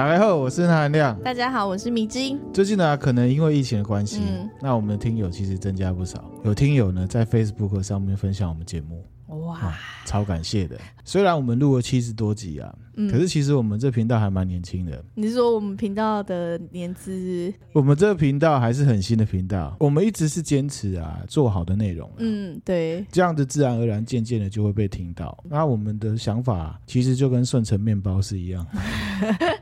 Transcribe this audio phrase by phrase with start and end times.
[0.00, 1.14] 大家好，我是韩亮。
[1.22, 2.40] 大家好，我是米晶。
[2.54, 6.24] 最近呢，可能因为疫情的关系，嗯、那我们的听友其实增加不少。
[6.42, 9.04] 有听友呢在 Facebook 上面分享我们节目。
[9.26, 10.76] 哇、啊，超感谢的！
[11.04, 15.04] 虽然我们录了七十多集啊，嗯、可是其实我们这频道还蛮年轻的。
[15.14, 17.52] 你是说我们频道的年资？
[17.72, 22.10] 我们这个频道还是很新的频道，我们一直是坚持啊做好的内容。
[22.16, 25.44] 嗯，对，这样子自然而然渐渐的就会被听到。
[25.48, 28.66] 那我们的想法其实就跟顺成面包是一样。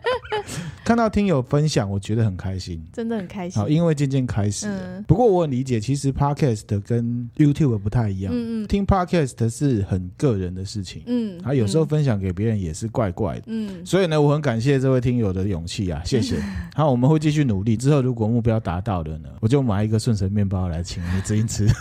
[0.89, 3.61] 看到听友分享，我觉得很开心，真的很开心。
[3.61, 4.97] 好，因为渐渐开始了。
[4.97, 8.33] 嗯、不过我很理解，其实 Podcast 跟 YouTube 不太一样。
[8.35, 11.03] 嗯嗯，听 Podcast 是很个人的事情。
[11.05, 13.43] 嗯，他有时候分享给别人也是怪怪的。
[13.49, 16.43] 嗯，所以呢，我很感谢这位听友的勇气啊， 谢谢。
[16.75, 17.77] 好，我们会继续努力。
[17.77, 21.67] 之后如果目标达到了呢，我就买一个顺成面包来请你吃一吃。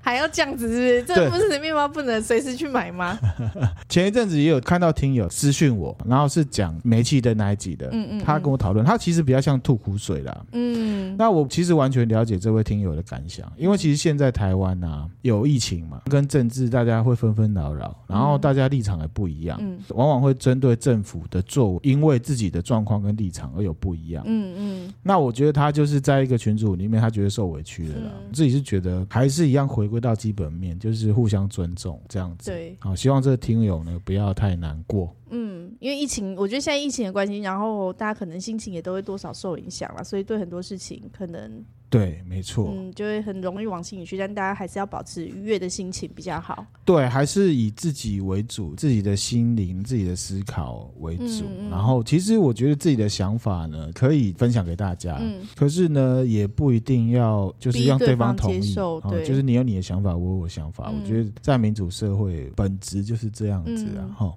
[0.00, 1.02] 还要这样子是不是？
[1.02, 3.18] 这个不是面包不能随时去买吗？
[3.88, 7.88] 前一阵子也有看到听友私讯我，然后是讲煤气灯那一集的。
[7.90, 10.46] 嗯嗯，他跟我讨论，他其实比较像吐苦水啦。
[10.52, 24.22] 嗯，那我其实完全了解这位听友的感想，因为其实现在台湾啊有疫情嘛，跟政治大家会纷纷扰扰，然后大家立场也不一样，嗯，往往会针对政府的作为，因为自己的状况跟立场而有不一样。
[24.26, 32.50] 嗯嗯，那我觉得他就是在一个群组里面，他觉得受委屈了啦，自己是觉得还是一样回归到基本面，就是互相尊重这样子。
[32.50, 35.14] 对，好，希望这个听友呢不要太难过。
[35.34, 44.18] 嗯，因为疫情，我觉得现在疫情的关系，然后大家可能心情也都会多少受影响了，所以对很多事情可能对，没错，嗯，就会很容易往心里去。
[44.18, 46.66] 但大家还是要保持愉悦的心情比较好。
[46.84, 51.44] 对，还是以自己为主，自己的心灵、自己的思考为主。
[51.44, 55.18] 嗯嗯，然后，其实我觉得自己的想法呢，可以分享给大家。
[55.20, 58.60] 嗯，可是呢，也不一定要就是让对方同意。
[58.60, 60.90] 接受，对，就是你有你的想法，我有我的想法。
[60.92, 64.02] 嗯，我觉得在民主社会，本质就是这样子啊。
[64.16, 64.34] 哈、嗯。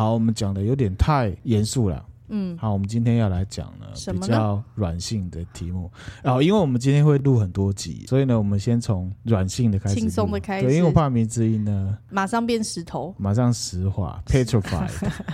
[0.00, 2.02] 好，我们讲的有点太严肃了。
[2.30, 5.90] 嗯，好，我们今天要来讲呢，呢比较软性的题目。
[6.22, 10.66] 然后，因为我们今天会录很多集，所以呢，我们先从软性的开始，轻松的开始。
[10.66, 14.88] 对，因为我怕名字音呢，马上变石头，马上石化， petrified，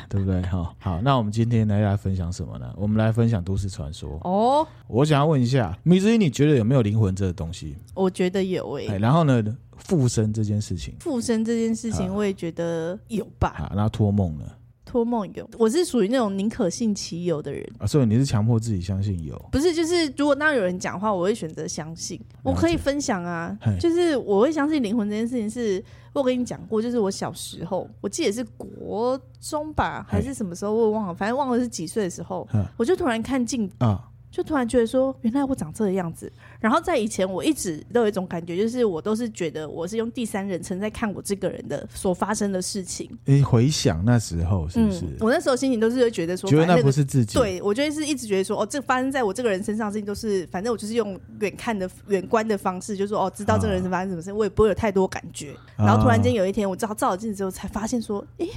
[0.08, 0.42] 对不对？
[0.46, 2.74] 好，好，那我们今天来来分享什么呢？
[2.76, 4.18] 我们来分享都市传说。
[4.24, 7.76] 哦，我想要问一下，名字音，你觉得有没有灵魂这个东西？
[7.94, 8.98] 我觉得有诶、欸。
[8.98, 9.44] 然后呢，
[9.76, 13.48] 附身这件事情，附身这件事情，我也觉得有吧。
[13.58, 14.44] 啊，那托梦呢？
[14.84, 19.36] 托梦有，我是属于那种宁可信其有的人啊，所以你是强迫自己相信有？
[19.50, 22.18] 不是，就是如果当有人讲话，我会选择相信。
[22.42, 34.08] 我可以分享啊，就是我会相信灵魂这件事情是，是我跟你讲过，就是我小时候，我记得是国中吧，还是什么时候，我也忘了，反正忘了是几岁的时候，我就突然看镜啊。
[34.36, 36.30] 就突然觉得说，原来我长这个样子。
[36.60, 43.08] 然后在以前，我一直都有一种感觉，就是我都是觉得我是用第三人称在看我这个人的所发生的事情。
[43.24, 45.06] 你回想那时候是不是？
[45.06, 47.38] 嗯、我那时候心情都是会觉得说，觉得那不是自己。
[47.38, 55.56] 对，我觉得是一直觉得说，哦，这发生在我这个人身上的事情都是，反正我就是用远看的远观的方式，就是说哦，知道这个人是发生什么事，我也不会有太多感觉。
[55.78, 58.50] 然后突然间有一天，我照照了镜子之后，才发现说，诶，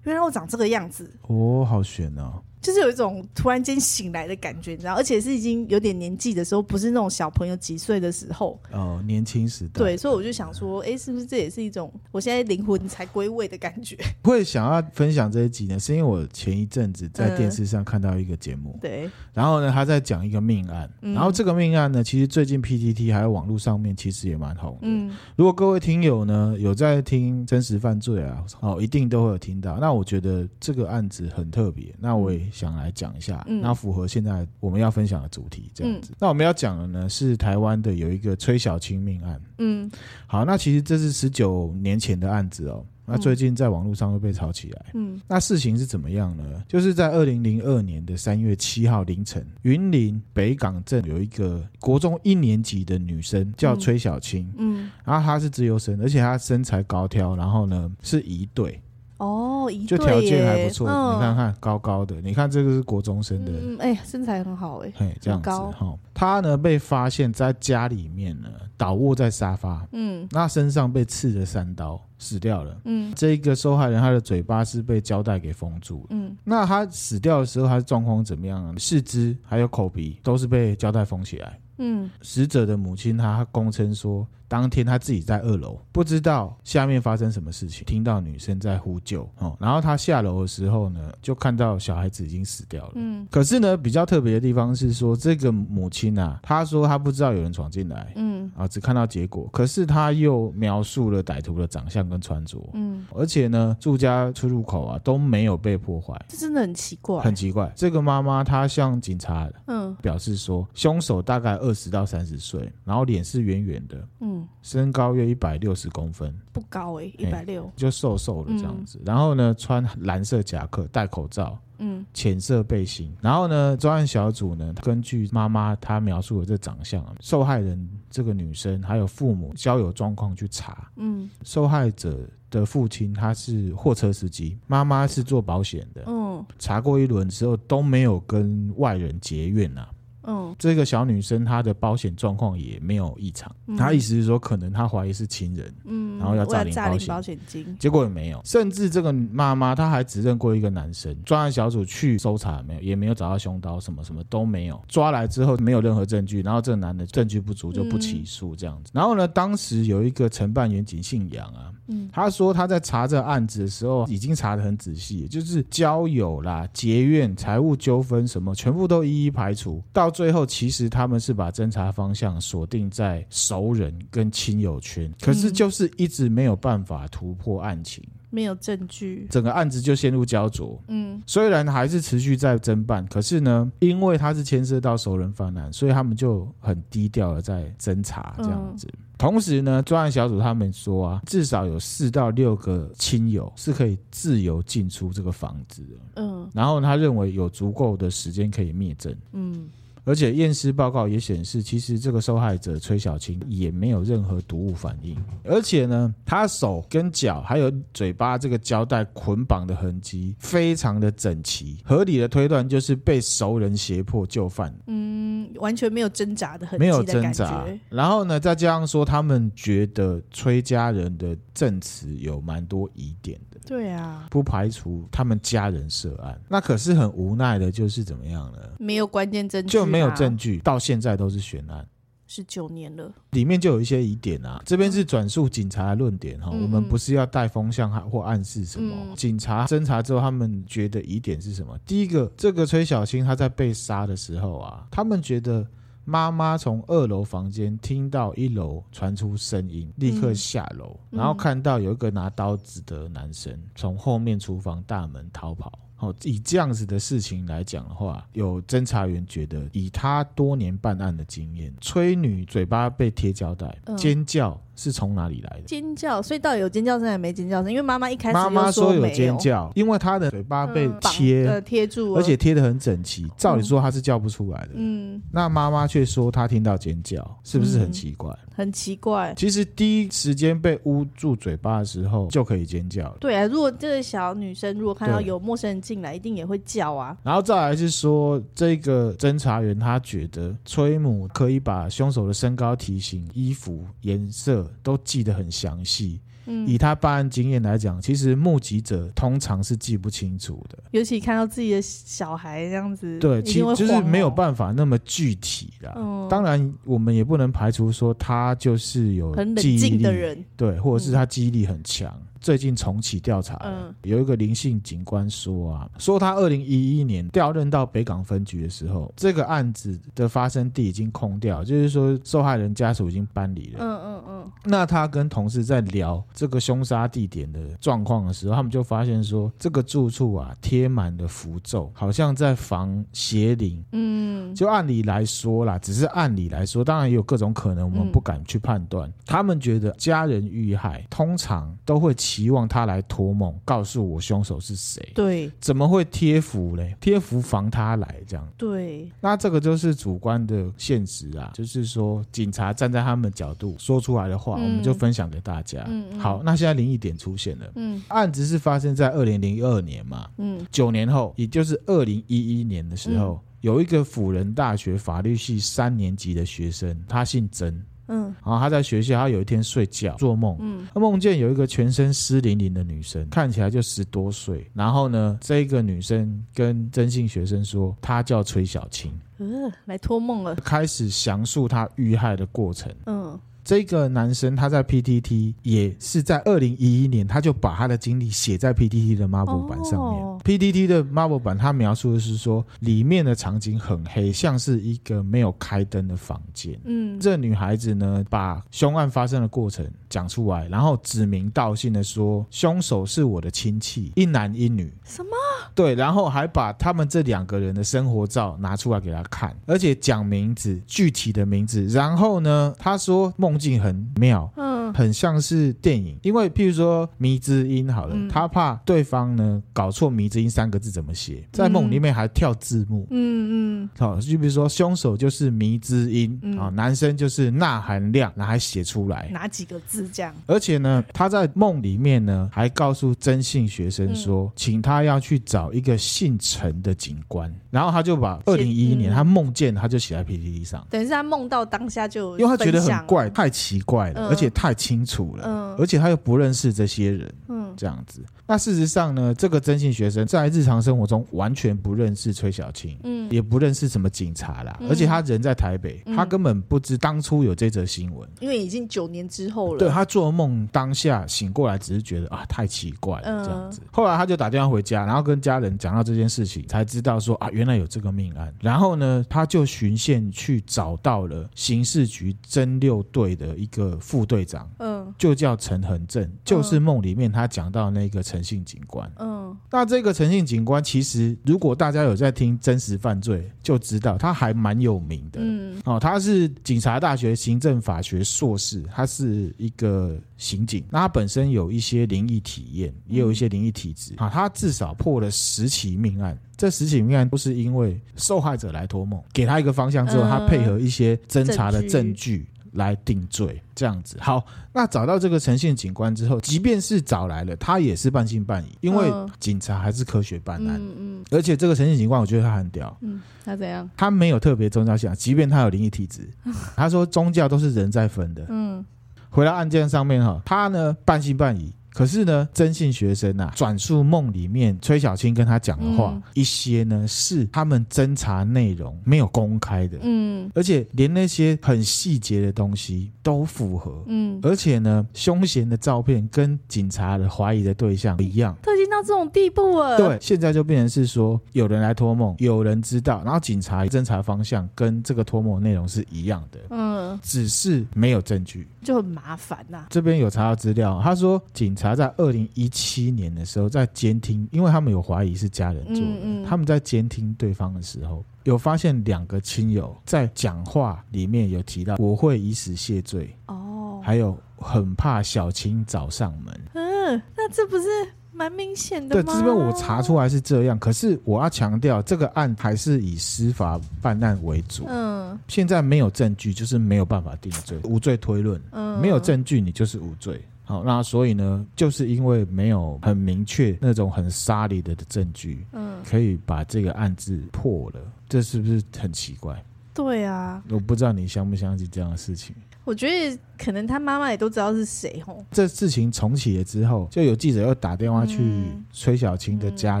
[0.02, 1.10] 原来我长这个样子。
[1.28, 2.42] 哦，好悬哦。
[2.64, 9.72] 就是有一种突然间醒来的感觉，你知道，而且是已经有点年纪的时候，不是那种小朋友几岁的时候哦，年轻时代。
[9.74, 13.98] 对，所以我就想说，哎，是不是这也是一种我现在灵魂才归位的感觉？
[14.22, 24.78] 会想要分享这一集呢，是因为我前一阵子在电视上看到一个节目，嗯、对，然后呢，他在讲一个命案，嗯、然后这个命案呢，其实最近 PTT 还有网络上面其实也蛮红的。
[24.84, 29.76] 嗯，如果各位听友呢有在听真实犯罪啊，哦，一定都会有听到。
[29.78, 33.44] 那我觉得这个案子很特别，那我也想来讲一下。
[33.48, 36.12] 那符合现在我们要分享的主题，这样子。
[36.12, 39.40] 嗯、那我们要讲的呢是台湾的有一个崔小青命案。
[39.58, 39.90] 嗯，
[40.26, 42.86] 好，那其实这是十九年前的案子哦。
[43.06, 44.86] 那最近在网络上会被炒起来。
[44.94, 46.42] 嗯，那事情是怎么样呢？
[46.66, 54.50] 就是在二零零二年的三月七号凌晨，云林北港镇有一个国中一年级的女生叫崔小青。
[54.56, 58.80] 嗯，然后她是自由生，而且她身材高挑，然后呢是仪队。
[59.24, 78.74] 哦，就条件还不错，嗯、你看看高高的，你看这个是国中生的，嗯，哎、欸，身材很好哎，嘿，这样子哈，他呢被发现在家里面呢倒卧在沙发，嗯，那身上被刺了三刀，死掉了，嗯，这一个受害人他的嘴巴是被胶带给封住了，嗯，那他死掉的时候他的状况怎么样呢？
[78.78, 81.58] 四肢还有口鼻都是被胶带封起来。
[81.78, 84.24] 嗯，死者的母亲她供称说，
[84.54, 86.56] 当天他自己在二楼，不知道。
[86.62, 89.28] 下面发生什么事情，听到女生在呼救。
[89.40, 92.92] 哦，然后他下楼的时候呢，就看到小孩子已经死掉了。
[92.94, 98.12] 嗯，可是呢，比较特别的地方是说，这个母亲啊，她说她不知道有人闯进来。
[98.14, 98.44] 嗯。
[98.44, 107.72] 嗯啊，只看到结果，可是她又描述了歹徒的长相跟穿着，嗯，而且呢，住家出入口啊都没有被破坏，这真的很奇怪，很奇怪。
[107.74, 109.92] 这个妈妈她向警察嗯。
[110.02, 118.98] 表示说，凶手大概二十到三十岁，然后脸是圆圆的，嗯，身高约一百六十公分，不高哎、欸，一百六，就瘦瘦的这样子。
[118.98, 121.58] 嗯、然后呢，穿蓝色夹克，戴口罩。
[121.78, 139.90] 嗯，浅色背心，然后呢，专案小组呢，根据妈妈她描述的这长相，受害人这个女生还有父母交友状况去查，嗯，受害者的父亲他是货车司机，妈妈是做保险的，嗯，查过一轮之后都没有跟外人结怨呐、啊。
[140.26, 161.70] 嗯，这个小女生她的保险状况也没有异常，嗯、她意思是说，可能她怀疑是情人，嗯，然后要诈领保险，保险金，结果也没有，甚至这个妈妈她还指认过一个男生，专案小组去搜查没有，也没有找到凶刀，什么什么都没有，抓来之后没有任何证据，然后这个男的证据不足就不起诉这样子，嗯、然后呢，当时有一个承办员警姓杨啊。
[161.86, 169.82] 嗯，他说他在查这个案子的时候，已经查得很仔细，就是交友啦、结怨、财务纠纷什么，全部都一一排除。
[169.92, 178.02] 到最后，其实他们是把侦查方向锁定在熟人跟亲友圈，可是就是一直没有办法突破案情。
[178.30, 180.76] 没有证据，整个案子就陷入焦灼。
[180.88, 188.88] 嗯，虽然还是持续在侦办，可是呢，因为他是牵涉到熟人犯案，所以他们就很低调的在侦查这样子。
[188.92, 195.96] 嗯、同时呢，专案小组他们说啊，至少有四到六个亲友是可以自由进出这个房子的。
[196.16, 199.14] 嗯，然后他认为有足够的时间可以灭证。
[199.30, 199.68] 嗯。
[200.04, 214.74] 而且验尸报告也显示，其实这个受害者崔小青也没有任何毒物反应，而且呢，他手跟脚还有嘴巴这个胶带捆绑的痕迹非常的整齐，合理的推断就是被熟人胁迫就范。
[214.86, 217.66] 嗯，完全没有挣扎的痕迹，没有挣扎。
[217.88, 223.60] 然后呢，再加上说，他们觉得崔家人的证词有蛮多疑点的。
[223.66, 226.38] 对啊，不排除他们家人涉案。
[226.48, 228.58] 那可是很无奈的，就是怎么样呢？
[228.78, 231.86] 没有关键证据，就没有证据，到现在都是悬案，
[232.26, 234.62] 是九年了，里面就有一些疑点啊。
[234.66, 238.94] 这边是转述警察的论点哈，嗯、我们不是要带风向或暗示什么。
[239.08, 241.78] 嗯、警察侦查之后，他们觉得疑点是什么？
[241.86, 245.66] 第一个，这个崔小青她在被杀的时候啊，他们觉得。
[246.06, 255.78] 妈妈从二楼房间听到一楼传出声音，立刻下楼，嗯、然后看到有一个拿刀子的男生从后面厨房大门逃跑。
[256.04, 264.60] 哦，以这样子的事情来讲的话，有侦查员觉得，以他多年办案的经验，崔女嘴巴被贴胶带，嗯、尖叫。
[264.76, 266.20] 是从哪里来的尖叫？
[266.20, 267.70] 所以到底有尖叫声还是没尖叫声？
[267.70, 273.26] 因为妈妈一开始妈妈说有尖叫，因为她的嘴巴被贴呃贴住，而且贴的很整齐。
[273.36, 278.36] 照理说她是叫不出来的，嗯，那妈妈却说她听到尖叫，是不是很奇怪？
[278.56, 279.34] 很奇怪。
[279.36, 283.08] 其实第一时间被捂住嘴巴的时候就可以尖叫。
[283.20, 287.16] 对啊，如果这个小女生如果看到有陌生人进来，一定也会叫啊。
[287.22, 294.63] 然后再来是说，这个侦查员他觉得崔母可以把凶手的身高、体型、衣服颜色。
[294.82, 296.20] 都记得很详细。
[296.46, 300.76] 嗯，以他办案经验来讲，其实目击者通常是记不清楚的。
[300.90, 305.90] 尤其看到自己的小孩这样子，对，其实就是没有办法那么具体的。
[305.96, 312.12] 嗯，当然，我们也不能排除说他就是有很冷静的人，对，或者是他记忆力很强。
[312.12, 323.78] 嗯最近重启调查，嗯，有一个林姓警官说啊，说他二零一一年调任到北港分局的时候，这个案子的发生地已经空掉，就是说受害人家属已经搬离了。
[323.78, 324.52] 嗯嗯嗯。
[324.62, 333.82] 那他跟同事在聊这个凶杀地点的状况的时候，他们就发现说，这个住处啊贴满了符咒，好像在防邪灵。
[333.92, 339.08] 嗯，就按理来说啦，只是按理来说，当然也有各种可能，我们不敢去判断。
[339.08, 342.33] 嗯，他们觉得家人遇害，通常都会起。
[342.34, 345.08] 希望他来托梦，告诉我凶手是谁。
[345.14, 346.96] 对，怎么会贴符嘞？
[347.00, 348.44] 贴符防他来这样。
[348.58, 355.84] 对，那这个就是主观的现实啊，就是说警察站在他们角度说出来的话，嗯、我们就分享给大家。
[355.86, 357.70] 嗯嗯、好，那现在灵异点出现了。
[357.76, 360.28] 嗯，案子是发生在二零零二年嘛。
[360.38, 367.80] 嗯，九年后，也就是二零一一年的时候，嗯、有一个辅仁大学法律系三年级的学生，他姓曾。
[368.08, 374.70] 嗯，然后他在学校，他有一天睡觉做梦，嗯，他梦见有一个全身湿淋淋的女生，看起来就十多岁。
[374.74, 379.46] 然后呢，这个女生跟曾姓学生说，她叫崔小青，呃，
[379.86, 382.92] 来托梦了，开始详述她遇害的过程。
[383.06, 383.38] 嗯。
[383.64, 390.22] 这个男生他在 PTT 也是在二零一一年，他就把他的经历写在 PTT 的 Marvel 版上面。
[390.22, 396.78] 哦、PTT 的 Marvel 版，他描述的是说，里面的场景很黑，像是一个没有开灯的房间。
[396.84, 404.92] 嗯，这女孩子呢，把凶案发生的过程讲出来，然后指名道姓的说，凶手是我的亲戚，一男一女。
[405.04, 405.30] 什么？
[405.74, 411.86] 对，然后还把他们这两个人的生活照拿出来给他看，而且讲名字，具体的名字。
[411.86, 416.18] 然后呢，他说梦境很妙，嗯，很像是电影。
[416.22, 429.28] 因为譬如说“迷之音”好了，嗯、他怕对方呢搞错“迷之音”三个字怎么写，在梦里面还跳字幕，嗯嗯，好，就比如说凶手就是“迷之音”啊、嗯，男生就是“钠含量”，然后还写出来。
[429.32, 430.34] 哪几个字这样。
[430.46, 448.22] 而且呢，他在梦里面呢还告诉真性学生说，嗯、请他要去找一个姓陈的警官，然后他就把二零一一年他梦见他就写在 PPT 上，等于是他梦到当下就，因为他觉得很怪，太奇怪了，嗯、而且太清楚了，嗯、而且他又不认识这些人，嗯，这样子。
[448.46, 459.78] 那事实上呢，这个征信学生在日常生活中完全不认识崔小青，嗯，也不认识什么警察啦，嗯、而且他人在台北，嗯、他根本不知当初有这则新闻，因为已经九年之后了。
[459.78, 463.80] 对，他做梦当下醒过来，只是觉得啊太奇怪了这样子。
[463.82, 468.52] 嗯、后来他就打电话回家，然后跟家人讲到这件事情，才知道说啊原来有这个命案。
[468.60, 478.24] 然后呢，他就循线去找到了刑事局侦六队的一个副队长，嗯，就叫陈恒正，就是梦里面他讲到那个。
[478.24, 502.46] 陈姓警官，嗯，那这个诚信警官其实，如果大家有在听真实犯罪，就知道他还蛮有名的，嗯，哦，他是警察大学行政法学硕士，他是一个刑警，那他本身有一些灵异体验，也有一些灵异体质，啊，他至少破了十起命案，这十起命案都是因为受害者来托梦，给他一个方向之后，他配合一些侦查的证据。
[502.74, 504.16] 来定罪这样子。
[504.20, 510.76] 好，那找到这个陈姓警官之后，即便是找来了，他也是半信半疑，因为警察还是科学办案。
[510.80, 511.24] 嗯嗯。
[511.30, 512.96] 而且这个陈姓警官，我觉得他很屌。
[513.00, 513.20] 嗯。
[513.44, 513.88] 他怎样？
[513.96, 516.28] 他没有特别宗教信仰，即便他有灵异体质。
[516.76, 518.44] 他说宗教都是人在分的。
[518.48, 518.84] 嗯。
[519.30, 521.72] 回到案件上面哈，他呢半信半疑。
[521.94, 539.96] 可是呢，征信学生啊，转述梦里面崔小青跟他讲的话，嗯、一些呢是他们侦查内容没有公开的，嗯，而且连那些很细节的东西都符合，嗯，而且呢，凶嫌的照片跟警察的怀疑的对象一样，都已经到这种地步了。
[539.96, 549.86] 对，现在就变成是说有人来托梦，有人知道，然后警察侦查方向跟这个托梦内容是一样的，嗯，只是没有证据，就很麻烦呐、啊。
[549.90, 551.83] 这边有查到资料，他说警察。
[551.84, 566.60] 他在二零一七年的时候，在监听，因为他们有怀疑是家人做的，嗯嗯、他们在监听对方的时候，有发现两个亲友在讲话里面有提到我会以死谢罪哦，还有很怕小青找上门。
[566.72, 567.84] 嗯，那这不是
[568.32, 569.22] 蛮明显的吗？
[569.22, 574.84] 对，这边我查出来是这样，可是我要强调，这个案还是以司法办案为主。
[574.88, 578.60] 嗯，现在没有证据，就是没有办法定罪，无罪推论。
[578.72, 580.42] 嗯，没有证据，你就是无罪。
[580.64, 589.62] 好，那所以呢，就是因为没有很明确那种很沙里的的证据，嗯，可以把这个案子破了，这是不是很奇怪？
[589.92, 592.56] 对啊，我不知道你相不相信这样的事情。
[592.84, 595.42] 我觉得可能他妈妈也都知道是谁吼。
[595.50, 600.00] 这事情重启了之后，就有记者又打电话去崔小青的家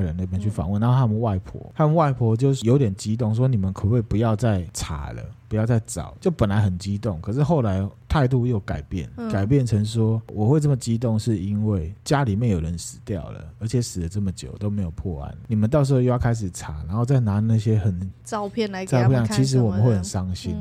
[0.00, 6.14] 人那边去访问，嗯嗯、然后他们外婆，他们外婆就是有点激动，说你们可不可以不要再查了，不要再找？
[6.20, 20.54] 就本来很激动，可是后来态度又改变，嗯、改变成说我会这么激动是因为家里面有人死掉了，而且死了这么久都没有破案，你们到时候又要开始查，然后再拿那些很照片来看，其实我们会很伤心。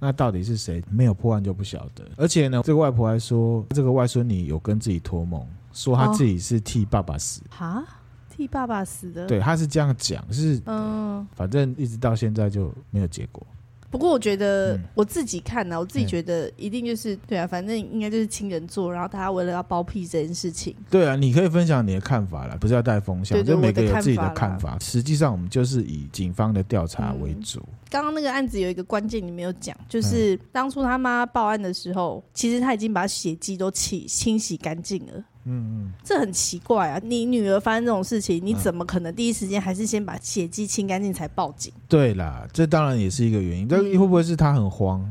[0.00, 0.82] 那到底是谁？
[0.90, 2.04] 没有破案就不晓得。
[2.16, 7.42] 而且呢，这个外婆还说，这个外孙女有跟自己托梦，说她自己是替爸爸死。
[7.56, 7.84] 啊？
[8.30, 9.26] 替爸爸死的？
[9.26, 13.46] 对，她是这样讲，是嗯，反正一直到现在就没有结果。
[13.90, 20.74] 不过我觉得我自己看呢、我自己觉得一定就是对啊，反正应该就是亲人做，然后他为了要包庇这件事情。
[20.88, 24.78] 对啊，你可以分享你的看法啦，不是要带风向，就每个人有自己的看法。
[24.80, 27.60] 实际上，我们就是以警方的调查为主。
[27.90, 35.24] 刚刚、嗯、那个案子有一个关键你没有讲，就是当初他妈报案的时候，其实他已经把血迹都清清洗干净了。
[35.50, 37.00] 嗯嗯，这很奇怪啊！
[37.02, 41.72] 你女儿发生这种事情，你怎么可能第一时间还是先把血迹清干净才报警？
[41.88, 43.66] 对啦，这当然也是一个原因。
[43.68, 45.04] 但会不会是她很慌，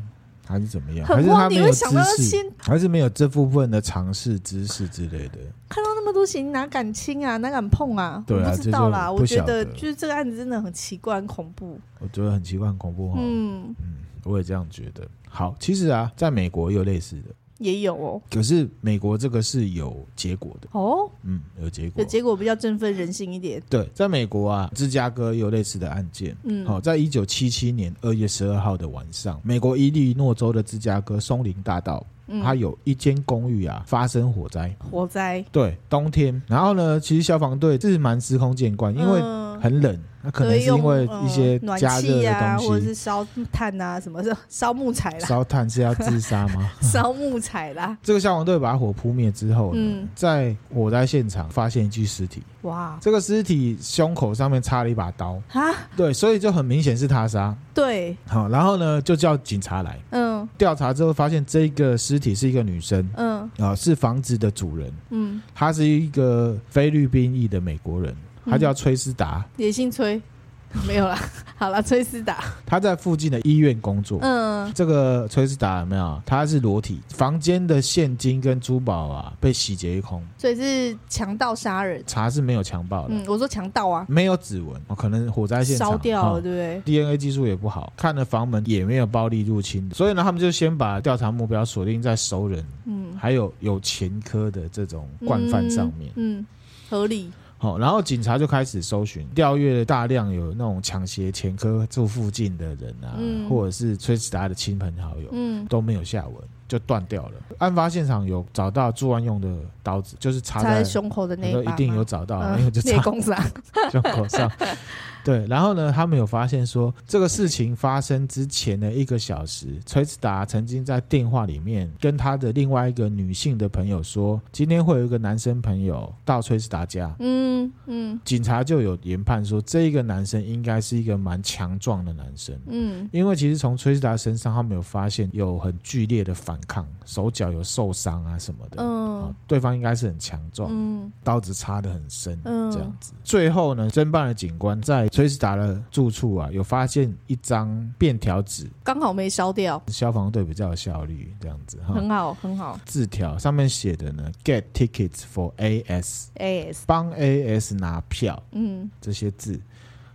[0.45, 1.05] 还是怎么样？
[1.05, 5.39] 很慌，你会想到先，还是没有这部分的常识知识之类的？
[5.67, 7.37] 看到那么多血，哪敢亲啊？
[7.37, 8.23] 哪敢碰啊？
[8.25, 9.11] 对啊，不知道啦。
[9.11, 11.79] 我觉得就是这个案子真的很奇怪、很恐怖。
[11.99, 13.19] 我觉得很奇怪、很恐怖哈。
[13.21, 13.95] 嗯嗯。
[14.25, 15.07] 我也这样觉得。
[15.27, 17.29] 好，其实啊，在美国也有类似的。
[17.59, 20.67] 也有哦，可是美国这个是有结果的。
[20.71, 23.61] 哦，嗯，有结果，有结果比较振奋人心一点。
[23.69, 39.21] 对，在美国啊，芝加哥有类似的案件，嗯，好，在一九七七年二月十二号的晚上，美国伊利诺州的芝加哥松林大道，嗯，它有一间公寓啊发生火灾，火灾，对，冬天，然后呢，其实消防队这是蛮司空见惯，因为
[39.61, 39.99] 很冷。
[40.21, 45.27] 那可能是因为一些加热的东西，啊、或者是烧炭啊，什么的，烧木材啦。
[45.27, 46.69] 烧炭是要自杀吗？
[46.81, 47.97] 烧木材啦。
[48.03, 52.43] 这个消防队把火扑灭之后呢，嗯、在火灾现场发现一具尸体。
[52.63, 52.97] 哇！
[52.99, 55.71] 这个尸体胸口上面插了一把刀啊。
[55.95, 57.55] 对，所以就很明显是他杀。
[57.73, 58.17] 对。
[58.27, 59.97] 好，然后呢，就叫警察来。
[60.09, 60.47] 嗯。
[60.57, 63.09] 调查之后发现，这个尸体是一个女生。
[63.15, 63.49] 嗯。
[63.57, 64.91] 啊，是房子的主人。
[65.11, 65.41] 嗯。
[65.55, 68.13] 她是一个菲律宾裔的美国人。
[68.49, 70.21] 他叫崔斯达，也姓崔，
[70.87, 71.19] 没有啦。
[71.57, 74.17] 好了，崔斯达，他在附近的医院工作。
[74.21, 76.21] 嗯，这个崔斯达有没有？
[76.25, 82.01] 他是裸体，房间的现金跟珠宝啊被洗劫一空，所以是强盗杀人。
[82.07, 83.13] 查是没有强暴的。
[83.13, 96.45] 嗯，我说强盗啊，没有指纹，可能火灾现场烧掉了，对不对？DNA 技术也不好，看了房门也没有暴力入侵，所以呢，他们就先把调查目标锁定在熟人，嗯，还有有前科的这种惯犯上面，嗯，嗯，
[96.89, 97.29] 合理。
[97.61, 106.35] 好，然后警察就开始搜寻，调阅了大量有那种抢劫前科住附近的人啊，嗯、或者是崔子达的亲朋好友，嗯，都没有下文，
[106.69, 107.33] 就断掉了。
[107.57, 113.01] 案发现场有找到作案用的刀子，就是插在，胸口的那一把，一定有找到，因为、嗯、就插
[113.91, 114.49] 胸口上。
[115.29, 127.15] 对，然后呢，他们有发现说，这个事情发生之前的一个小时，崔斯达曾经在电话里面跟他的另外一个女性的朋友说，今天会有一个男生朋友到崔斯达家。
[127.19, 132.59] 嗯嗯，警察就有研判说，这一个男生应该是一个蛮强壮的男生。
[132.65, 138.81] 嗯，因为其实从崔斯达身上，他们有发现有很剧烈的反抗，手脚有受伤啊什么的。
[138.81, 140.71] 嗯，对方应该是很强壮。
[140.73, 142.35] 嗯，刀子插得很深。
[142.45, 143.13] 嗯，这样子。
[143.23, 145.07] 最后呢，侦办的警官在。
[145.19, 149.81] 崔斯达的住处啊，有发现一张便条纸，刚好没烧掉。
[149.87, 152.79] 消防队比较有效率，这样子哈，很好很好。
[152.85, 159.59] 字条上面写的呢，Get tickets for AS，AS 帮 AS 拿票，嗯，这些字，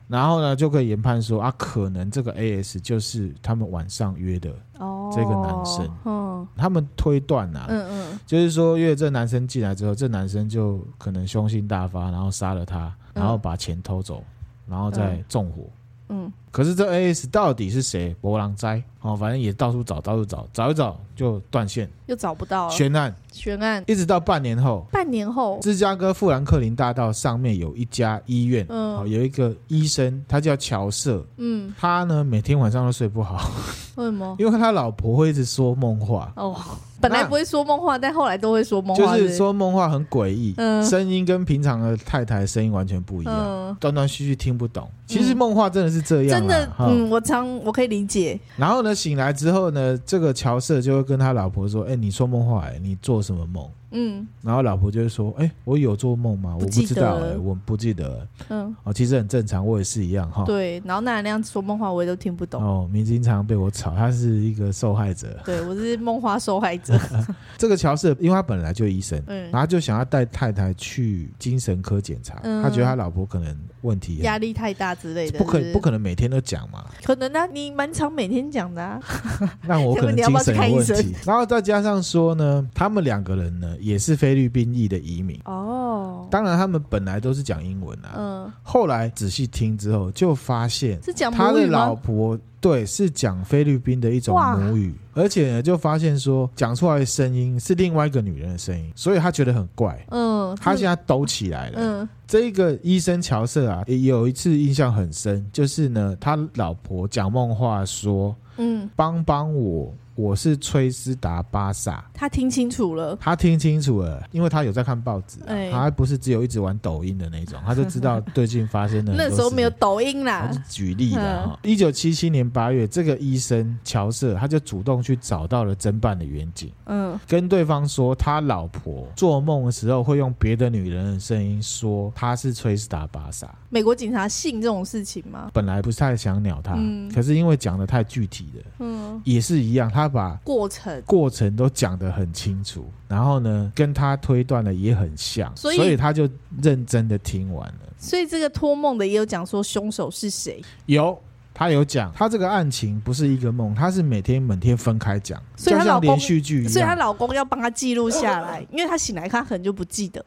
[0.08, 14.24] 然后呢就可以研判说啊，可能这个 AS 就是他们晚上约的哦，这个男生，哦，他们推断啊，嗯嗯，就是说约这男生进来之后，这男生就可能凶性大发，然后杀了他，然后把钱偷走。
[14.68, 15.62] 然后再纵火，
[16.08, 18.14] 嗯，可是这 AS 到底是谁？
[18.20, 33.50] 博朗灾哦，反正也到处找，到处找，找一找就断线，又找不到悬案，悬案，一直到半年后，半年后，芝加哥富兰克林大道上面有一家医院，嗯，有一个医生，他叫乔瑟，嗯，他呢每天晚上都睡不好，
[33.96, 34.36] 为什么？
[34.40, 36.56] 因为他老婆会一直说梦话，哦。
[37.04, 39.16] 本来不会说梦话，但后来都会说梦话。
[39.16, 44.88] 就是说梦话很诡异，嗯，声音跟平常的太太声音完全不一样，断断续续听不懂。
[45.06, 48.40] 其实梦话真的是这样，真的，嗯，我常我可以理解。
[48.56, 56.54] 然后呢，醒来之后呢，这个乔瑟就会跟他老婆说：“哎，你说梦话，哎，你做什么梦？”嗯，然后老婆就会说：“哎，我有做梦吗？
[56.54, 60.44] 我不知道，哎，我不记得。”嗯，哦，其实很正常，我也是一样哈。
[60.44, 62.62] 对，然后那那样说梦话，我也都听不懂。
[62.62, 65.40] 哦，明经常被我吵，他是一个受害者。
[65.44, 66.98] 对，我是梦话受害者。
[67.56, 76.84] 这个乔是，因为他本来就医生，嗯，然后就想要带太太去精神科检查，他觉得他老婆可能问题压力太大之类的，不可不可能每天都讲嘛？
[77.04, 79.00] 可能啊，你蛮常每天讲的啊。
[79.66, 81.14] 那我可能精神有问题。
[81.24, 84.64] 然后再加上说呢，他们两个人呢也是菲律宾。
[84.74, 85.38] 裔的移民。
[85.44, 109.94] 哦，当然他们本来都是讲英文啊，嗯，后来仔细听之后就发现是讲他的老婆对是讲菲律宾的一种母语，而且呢就发现说讲出来的声音是另外一个女人的声音，所以他觉得很怪，嗯，他现在抖起来了，嗯，这个医生乔瑟啊，有一次印象很深，就是呢他老婆讲梦话说，嗯，帮帮我。
[110.14, 119.12] 我是崔斯达巴萨，他听清楚了，他听清楚了，因为他有在看报纸，啊，欸、他还不是只有一直玩抖音的那种，他就知道最近发生的。
[119.16, 120.50] 那时候没有抖音啦。
[120.68, 133.52] 举例的哈，一九七七年八月，这个医生乔瑟他就主动去找到了侦办的远景，嗯，跟对方说他老婆做梦的时候会用别的女人的声音说他是崔斯达巴萨。
[133.68, 135.50] 美国警察信这种事情吗？
[135.52, 146.28] 本来不是太想鸟他，嗯、可是因为讲的太具体了，嗯，也是一样，他把过程过程都讲得很清楚，然后呢，跟他推断的也很像，所以，所以他就
[146.62, 147.80] 认真的听完了。
[147.98, 150.62] 所以这个托梦的也有讲说凶手是谁？
[150.86, 151.18] 有。
[151.56, 160.20] 他有讲，他这个案情不是一个梦，他是每天每天分开讲，所以他老公连续剧一样，所以她老公要帮她记录下来，因为她醒来看可能就不记得。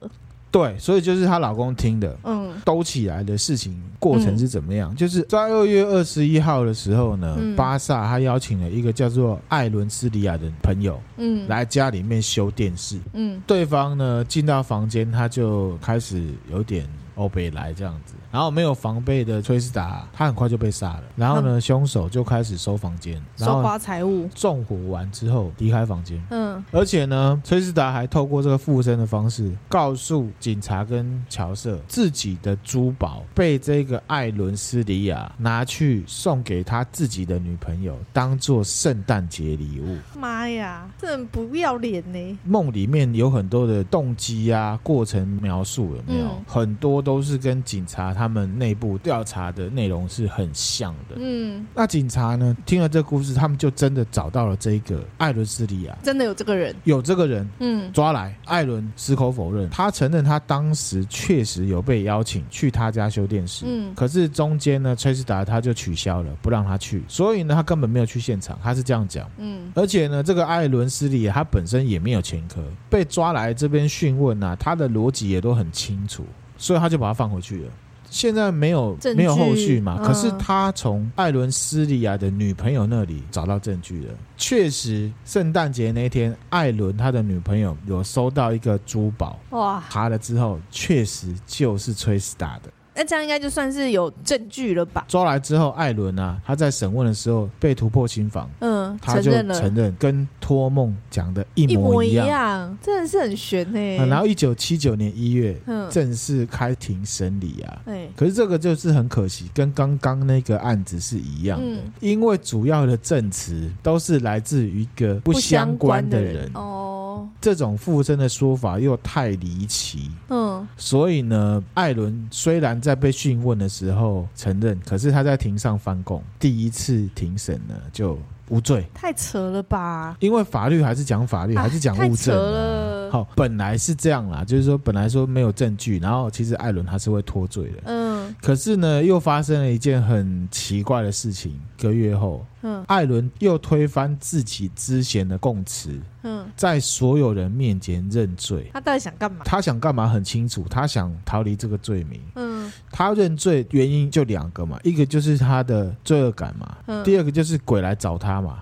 [0.50, 4.94] 对，所以就是她老公听的，嗯，兜起来的事情过程是怎么样？
[4.94, 18.16] 嗯、就是在二月二十一号的时候呢，嗯、巴萨他邀请了一个叫做艾伦斯里亚的朋友，嗯，来家里面修电视，嗯，对方呢进到房间，他就开始有点欧北来这样子。
[18.32, 21.04] 然后没有防备的崔斯达，他很快就被杀了。
[21.16, 26.22] 然后呢，凶手就开始收房间，搜刮财物，纵火完之后离开房间。
[26.30, 39.98] 嗯，而且呢，崔斯达还透过这个附身的方式，告诉警察跟乔瑟，自己的珠宝被这个艾伦斯里亚拿去送给他自己的女朋友，当做圣诞节礼物。
[40.20, 42.38] 妈呀，这很不要脸呢！
[42.44, 46.28] 梦里面有很多的动机啊，过程描述有没有？
[46.28, 48.14] 嗯、很多都是跟警察。
[48.14, 51.16] 他们内部调查的内容是很像的。
[51.16, 57.48] 嗯，那警察呢，听了这个故事，他们就真的找到了这个艾伦斯利亚，真的有这个人，有这个人。
[57.60, 63.64] 嗯，抓来，艾伦矢口否认，他承认他当时确实有被邀请去他家修电视。
[63.66, 69.30] 嗯，可是中间呢，崔斯达他就取消了，不让他去，所以呢，他根本没有去现场，他是这样讲。
[69.38, 76.26] 嗯，而且呢，这个艾伦斯利亚他本身也没有前科，被抓来这边讯问啊，他的逻辑也都很清楚，
[76.58, 77.72] 所以他就把它放回去了。
[78.10, 80.02] 现在没有没有后续嘛？
[80.02, 84.14] 可是他从艾伦斯里亚的女朋友那里找到证据了。
[84.38, 89.84] 确实，圣诞节那天，艾伦他的女朋友有收到一个珠宝，哇！
[89.90, 92.72] 查了之后，确实就是崔斯达的。
[92.98, 95.06] 那这样应该就算是有证据了吧？
[95.08, 103.98] 抓来之后，艾伦啊，他在审问的时候被突破心房，嗯，他就承认跟托梦讲的一模一样，真的是很悬呢、欸。
[104.08, 107.82] 然后一九七九年一月，嗯，正式开庭审理啊。
[107.86, 116.97] 嗯、可是这个就是很可惜，跟刚刚那个案子是一样的，嗯、因为主要的证词都是来自于一个不相关的人，的人哦。
[117.42, 122.68] 这种附身的说法又太离奇，嗯，所以呢，艾伦虽然。
[122.88, 128.18] 在被讯问的时候承认，可是他在庭上翻供，第一次庭审呢就
[128.50, 128.86] 无罪。
[128.94, 130.16] 太扯了吧？
[130.20, 132.36] 因为法律还是讲法律，还是讲物证。
[132.38, 137.82] 太好，本来是这样啦，就是说本来说没有证据，然后其实艾伦他是会脱罪的。
[137.86, 138.36] 嗯。
[138.42, 141.60] 可是呢，又发生了一件很奇怪的事情。
[141.78, 145.92] 一个月后，嗯，艾伦又推翻自己之前的供词。
[146.24, 149.44] 嗯在所有人面前认罪，他到底想干嘛？
[149.46, 152.20] 他想干嘛很清楚，他想逃离这个罪名。
[152.36, 158.62] 嗯，他认罪原因就两个嘛，一个就是他的罪恶感嘛，嗯，第二个就是鬼来找他嘛。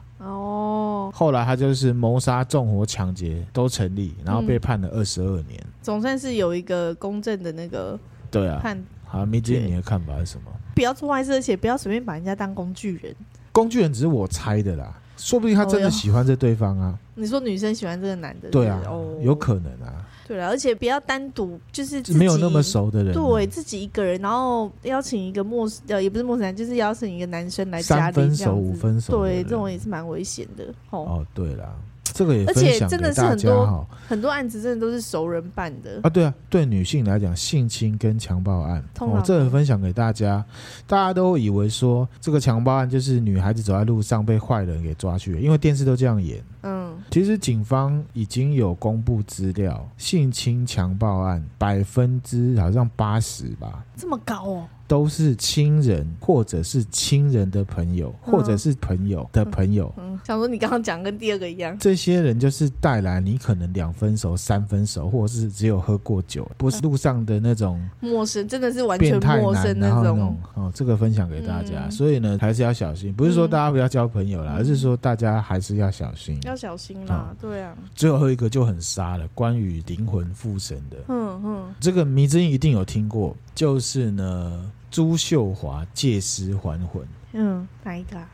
[1.15, 7.97] 哦，后来他就是谋杀、纵火、抢劫都成立，然后被判了二十二年，嗯，总算是有一个公正的那个
[8.29, 8.83] 对啊判。
[9.05, 10.51] 好，米姐，你的看法是什么？
[10.75, 13.15] 不要做坏事，而且不要随便把人家当工具人。
[13.51, 14.93] 工具人只是我猜的啦。
[15.15, 16.93] 说不定他真的喜欢这对方啊！
[17.13, 18.51] 你说女生喜欢这个男的是是？
[18.51, 18.81] 对啊，
[19.21, 20.05] 有可能啊。
[20.27, 30.65] 对了，而且不要单独，就是没有那么熟的人，对自己一个人，然后邀请一个陌生呃，也不是陌生人，就是邀请一个男生来家里，三分熟五分熟，对，这种也是蛮危险的。
[30.89, 31.75] 哦，对啦。
[32.15, 36.09] 这个也分享给大家哈，很多案子真的都是熟人办的啊。
[36.09, 40.41] 对啊，对女性来讲，性侵跟强暴案，哦，这个分享给大家，
[40.87, 46.41] 大家都以为说这个强暴案就是女孩子走在路上被坏人给抓去了，因为电视都这样演。
[46.61, 54.67] 嗯，其实警方已经有公布资料，性侵强暴案百分之好像八十吧，这么高哦。
[54.87, 59.91] 都是亲人，或者是亲人的朋友，或者是朋友的朋友。
[59.97, 70.03] 嗯，嗯，想说你刚刚讲跟第二个一样，这些人就是带来你可能两分熟、三分熟，或者是只有喝过酒，不是路上的那种陌生，真的是完全陌生那种。
[70.03, 73.11] 那种哦，这个分享给大家，嗯，所以呢，还是要小心。
[73.13, 77.31] 不是说大家不要交朋友啦，嗯，而是说大家还是要小心，要小心啦。
[77.31, 77.75] 哦，对啊。
[77.95, 80.97] 最后一个就很杀了，关于灵魂附身的。
[81.07, 84.71] 嗯嗯，这个迷之音一定有听过，就是呢。
[84.95, 88.29] 朱秀华借尸还魂，嗯，哪一个啊？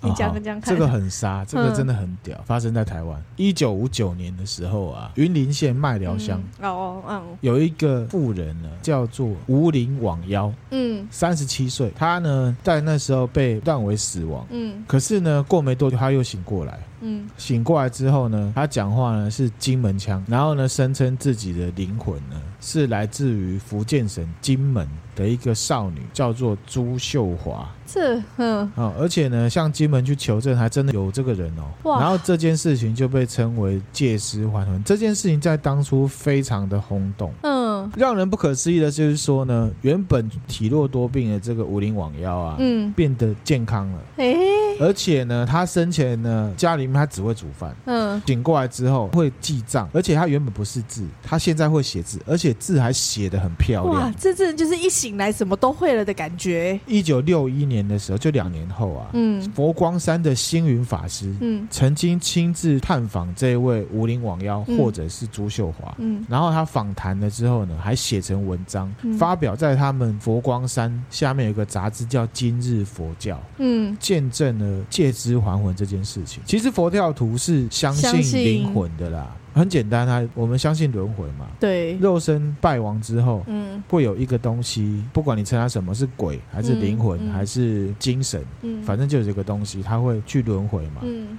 [0.00, 3.20] 你讲个讲看，这个很杀，这个真的很屌，发生在台湾。
[3.34, 16.78] 一九五九年的时候啊，云林县麦寮乡哦哦，有一个妇人呢，叫做吴林网妖，嗯，三十七岁，她呢在那时候被断为死亡，嗯，可是呢过没多久她又醒过来。
[17.00, 27.68] 嗯，醒过来之后呢，他讲话呢是金门腔，然后呢声称自己的灵魂呢是来自于福建省金门的一个少女，叫做朱秀华。
[27.86, 31.62] 这，嗯，哦，而且呢，向金门去求证，还真的有这个人哦。
[31.84, 32.00] 哇！
[32.00, 34.82] 然后这件事情就被称为借尸还魂。
[34.82, 37.32] 这件事情在当初非常的轰动。
[37.42, 37.65] 嗯。
[37.96, 53.94] 让人不可思议的就是说呢，原本体弱多病的这个武林网妖啊，嗯，变得健康了，哎、欸，而且呢，他生前呢，家里面他只会煮饭，嗯，醒过来之后会记账，而且他原本不识字，他现在会写字，而且字还写的很漂亮。
[53.94, 56.78] 哇，这真的就是一醒来什么都会了的感觉。
[56.86, 76.42] 一九六一年的时候，就两年后啊，嗯，佛光山的星云法师，嗯，曾经亲自探访这位武林网妖，或者是朱秀华，嗯，然后他访谈了之后呢，还写成文章，发表在他们佛光山下面有个杂志叫《今日佛教》，嗯，见证了借尸还魂这件事情。
[76.46, 79.34] 其实佛教徒是相信灵魂的啦。
[79.54, 81.46] 很简单，啊我们相信轮回嘛。
[81.58, 91.00] 对，肉身败亡之后，嗯，会有一个东西，不管你称它什么是鬼，还是灵魂，嗯嗯、还是精神，嗯，反正就有这个东西，它会去轮回嘛。
[91.00, 91.38] 嗯，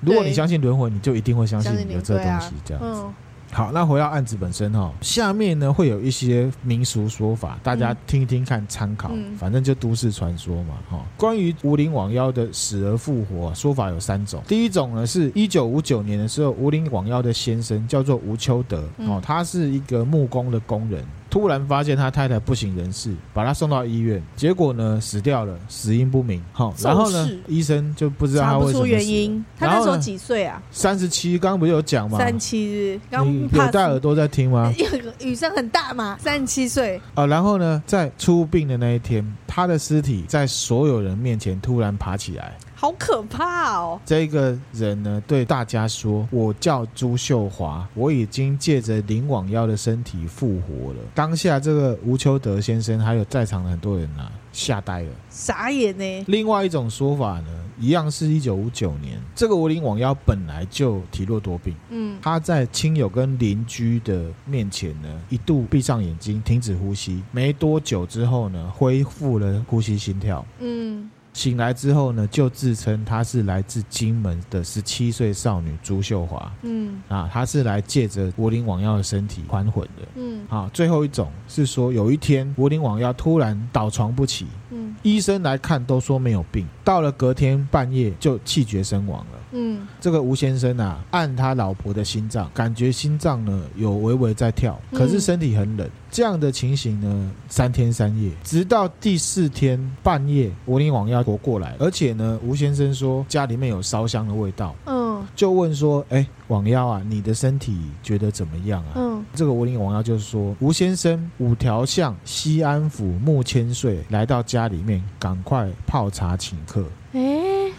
[0.00, 3.02] 如果你相信轮回，你就一定会相信有这个东西，这样子。
[3.50, 11.04] 好，那回到案子本身哈，下面呢会有一些民俗说法，大家听一听看参考，嗯、反正就都市传说嘛哈。
[11.16, 21.04] 关于武林网妖的死而复活说法有三种，第一种呢是一九五九年的时候，武林网妖的先生叫做吴秋德哦，他是一个木工的工人。
[21.30, 26.42] 突然发现他太太不省人事，把他送到医院，结果呢死掉了，死因不明。
[26.52, 28.72] 好，然后呢医生就不知道他为什么死。
[28.72, 29.44] 查不出原因。
[29.58, 30.60] 他那时候几岁啊？
[30.70, 32.16] 三十七，刚刚不是有讲吗？
[32.16, 34.72] 三十七日，刚你有戴耳朵在听吗？
[35.20, 37.00] 雨声很大嘛，三十七岁。
[37.14, 42.56] 啊，然后呢，在出殡的那一天，他的尸体在所有人面前突然爬起来。
[42.74, 44.00] 好可怕哦！
[44.06, 56.24] 这个人呢，对大家说：“我叫朱秀华，我已经借着林王妖的身体复活了。”当下，这个吴秋德先生还有在场的很多人啊，吓呆了，傻眼呢。
[56.26, 57.46] 另外一种说法呢，
[57.78, 71.08] 一样是一九五九年，这个武林网妖本来就体弱多病，嗯，他在亲友跟邻居的面前呢，一度闭上眼睛，停止呼吸，没多久之后呢，恢复了呼吸心跳，嗯。
[71.38, 76.52] 醒来之后呢，就自称她是来自金门的十七岁少女朱秀华。
[76.62, 80.08] 嗯，啊，她是来借着柏林王耀的身体还魂的。
[80.16, 84.48] 嗯，啊，最后一种是说，有一天柏林王耀突然倒床不起。
[84.70, 89.38] 嗯，医生来看都说没有病，到了隔天半夜就气绝身亡了。
[89.52, 95.86] 嗯，这个吴先生啊，按他老婆的心脏，感觉心脏呢有微微在跳，可是身体很冷。
[95.86, 104.74] 嗯、这样的情形呢，三天三夜，直到第四天半夜，武林王要活过来，而且呢，吴先生说家里面有烧香的味道。
[104.84, 104.97] 嗯，
[105.34, 108.92] 就问说，哎，王妖啊，你的身体觉得怎么样啊？
[108.96, 116.84] 嗯，这个武林王妖就是说，吴先生五条巷西安府木千岁来到家里面，赶快泡茶请客。
[117.12, 117.20] 哎。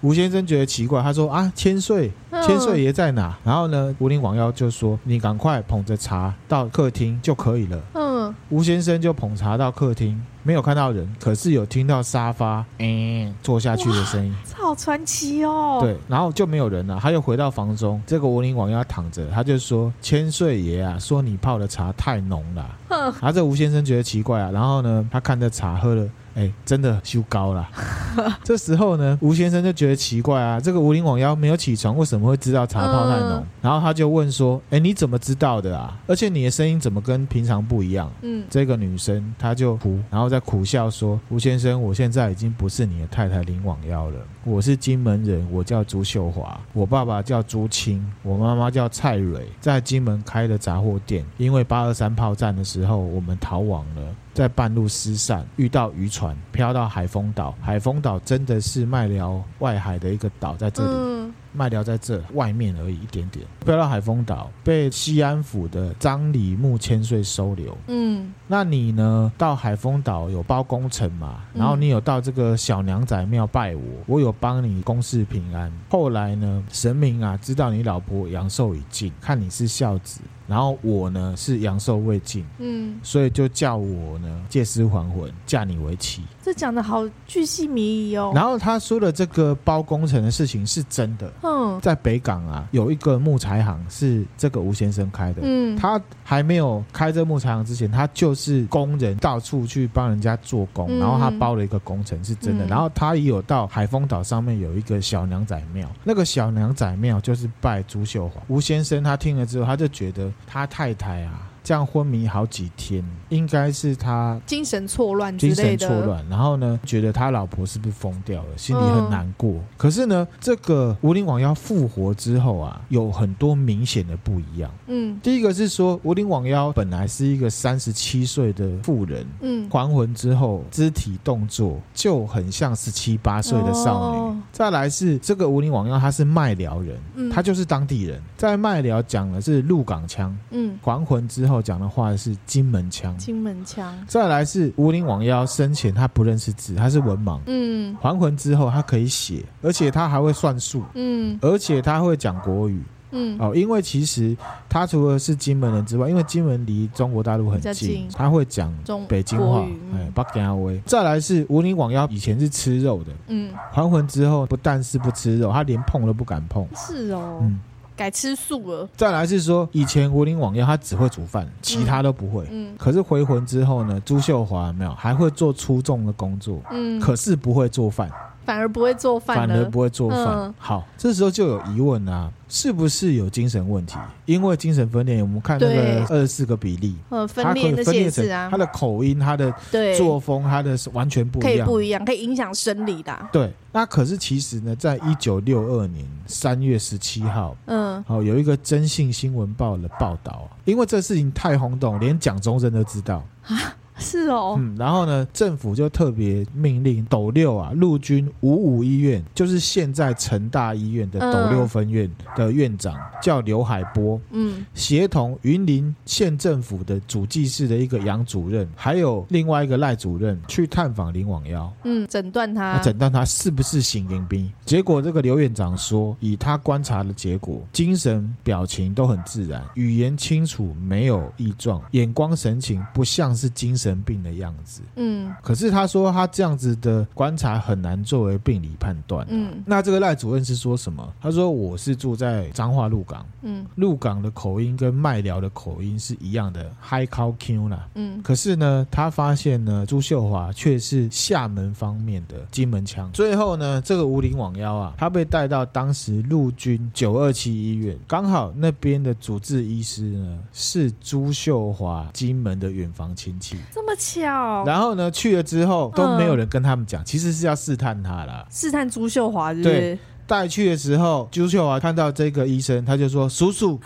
[0.02, 10.18] 吴先生觉得奇怪，他说：“啊，千岁，千岁爷在哪？”然后呢，武林王妖就说：“你赶快捧着茶到客厅就可以了。”嗯，吴先生就捧茶到客厅，
[10.50, 15.78] 没有看到人，可是有听到沙发“嗯”坐下去的声音，这好传奇哦。
[15.80, 26.10] 对，然后就没有人了，他又回到房中，这个武林王要躺着，他就说：“千岁爷啊，说你泡的茶太浓了。”哼，然后这吴先生觉得奇怪啊，然后呢，他看着茶喝了。
[26.40, 27.68] 哎，真的修高了。
[28.46, 33.32] 这时候呢，吴先生就觉得奇怪啊，这个武林王妖没有起床，为什么会知道茶泡太浓？
[33.32, 36.00] 嗯、然后他就问说：“哎，你怎么知道的啊？
[36.08, 54.02] 而且你的声音怎么跟平常不一样？”嗯，这个女生她就哭，然后在苦笑说：“吴先生，我现在已经不是你的太太林王妖了，我是金门人，我叫朱秀华，我爸爸叫朱清，我妈妈叫蔡蕊，在金门开的杂货店，因为八二三炮战的时候，我们逃亡了。”
[54.40, 57.54] 在半路失散，遇到渔船，飘到海丰岛。
[57.60, 60.90] 海丰岛真的是麦寮外海的一个岛，在这里。
[60.94, 63.44] 嗯麦寮在这外面而已，一点点。
[63.66, 67.76] 飘到海丰岛，被西安府的张李木千岁收留。
[67.88, 69.32] 嗯，那你呢？
[69.36, 71.42] 到海丰岛有包工程嘛？
[71.56, 75.72] 然后你有到这个小娘仔庙拜我，我有帮你公事平安。
[75.90, 86.24] 后来呢，神明啊，知道你老婆阳寿已尽，看你是孝子，然后我呢是阳寿未尽，嗯，所以就叫我呢借尸还魂，嫁你为妻。
[86.42, 88.32] 这讲的好巨细靡遗哦。
[88.34, 91.32] 然后他说的这个包工程的事情是真的。
[91.44, 95.42] 嗯，在北港啊，有一个木材行是这个吴先生开的。
[95.44, 100.88] 嗯，他还没有开这木材行之前，他就是工人，到处去帮人家做工。
[100.90, 102.66] 嗯、然后他包了一个工程，是真的。
[102.66, 108.42] 嗯、然后他也有到海丰岛上面有一个小娘仔庙，那个小娘仔庙就是拜朱秀华。
[108.48, 111.50] 吴先生他听了之后，他就觉得他太太啊。
[111.70, 119.52] 这样昏迷好几天，应该是他精神错乱，精神错乱，然后呢，觉得他老婆是不是疯掉了，心里很难过。
[119.52, 124.72] 嗯、可是呢，这个无灵网妖复活之后啊，有很多明显的不一样。
[124.88, 134.18] 嗯，第一个是说，无灵网妖本来是一个三十七岁的妇人，嗯，还魂之后，肢体动作就很像十七八岁的少女。
[134.18, 143.94] 哦、再来是这个无灵网妖，他是麦寮人，嗯、他就是当地人，在麦寮讲的是鹿港腔，嗯，还魂之后讲的话是金门腔，金门腔。
[144.08, 152.82] 再来是无灵网妖生前他不认识字，他是文盲，嗯，还魂之后他可以写，而且他还会算数，嗯，而且他会讲国语。
[153.12, 154.38] 嗯，哦，因为其实
[154.70, 158.08] 他除了是金门人之外，因为金门离中国大陆很近，近。
[158.14, 158.72] 他会讲
[159.08, 160.72] 北京话，哎，北京话。
[160.86, 167.60] 再来是无灵网妖以前是吃肉的，嗯，还魂之后不但是不吃肉，他连碰都不敢碰，是哦，嗯，
[168.00, 168.88] 改吃素了。
[168.96, 178.10] 再来是说以前无灵网妖他只会煮饭，其他都不会，嗯，可是回魂之后呢，朱秀华没有还会做出众的工作，嗯，可是不会做饭。
[178.50, 180.26] 反而不会做饭，反而不会做饭。
[180.26, 183.96] 嗯、好，这时候就有疑问啊，是不是有精神问题？
[184.26, 189.54] 因为精神分裂，我们看那个二十四个比例，呃，分裂的限制啊，他的口音、他的
[189.96, 193.30] 作风、他的完全不一样，可以不一样，可以影响生理的、啊。
[193.32, 203.24] 对，那可是其实呢，在一九六二年三月十七号，嗯，好，有一个征信新闻报的报道，因为这事情太轰动，连蒋中正都知道。
[203.44, 203.76] 啊。
[204.00, 224.50] 是哦，嗯，然后呢，政府就特别命令斗六啊，陆军五五医院，就是现在成大医院的斗六分院的院长、嗯、叫刘海波，嗯，协同云林县政府的主计室的一个杨主任，还有另外一个赖主任去探访林网妖，嗯，诊断他，诊断他是不是醒灵兵。
[224.66, 241.12] 结果这个刘院长说，以他观察的结果，精神表情都很自然，语言清楚，没有异状，眼光神情不像是精神生病的样子，嗯，可是他说他这样子的观察很难作为病理判断，嗯，那这个赖主任是说什么？
[241.20, 253.12] 他说我是住在彰化鹿港，嗯，鹿港的口音跟麦寮的口音是一样的，high call q 啦，嗯，可是呢，他发现呢，朱秀华却是厦门方面的金门腔。
[253.12, 263.58] 最后呢，这个无灵网妖啊，他被带到当时陆军九二七医院，刚好那边的主治医师呢是朱秀华金门的远房亲戚。
[263.80, 269.74] 这么巧，然后呢，去了之后都没有人跟他们讲，嗯、其实是要试探他啦，试探朱秀华是不是？
[269.74, 273.80] 对，带去的时候，朱秀华看到这个医生，他就说：“叔叔。”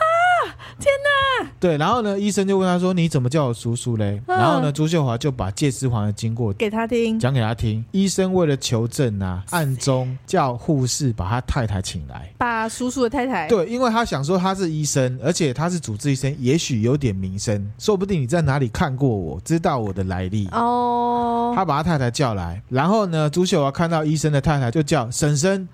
[0.79, 1.49] 天哪！
[1.59, 7.83] 对，然后呢，医生就问他说：“你怎么叫我叔叔嘞？”嗯、然后呢，朱秀华就把借尸还的经过给他听，讲给他听。
[7.91, 13.47] 医生为了求证啊，暗中叫护士把他太太请来，把叔叔的太太。
[13.47, 21.53] 对，因为他想说他是医生，而且他是主治医生，也许有点名声，说不定你在哪里看过我，知道我的来历哦。
[21.55, 25.67] 他把他太太叫来，然后呢，朱秀华看到医生的太太就叫婶婶。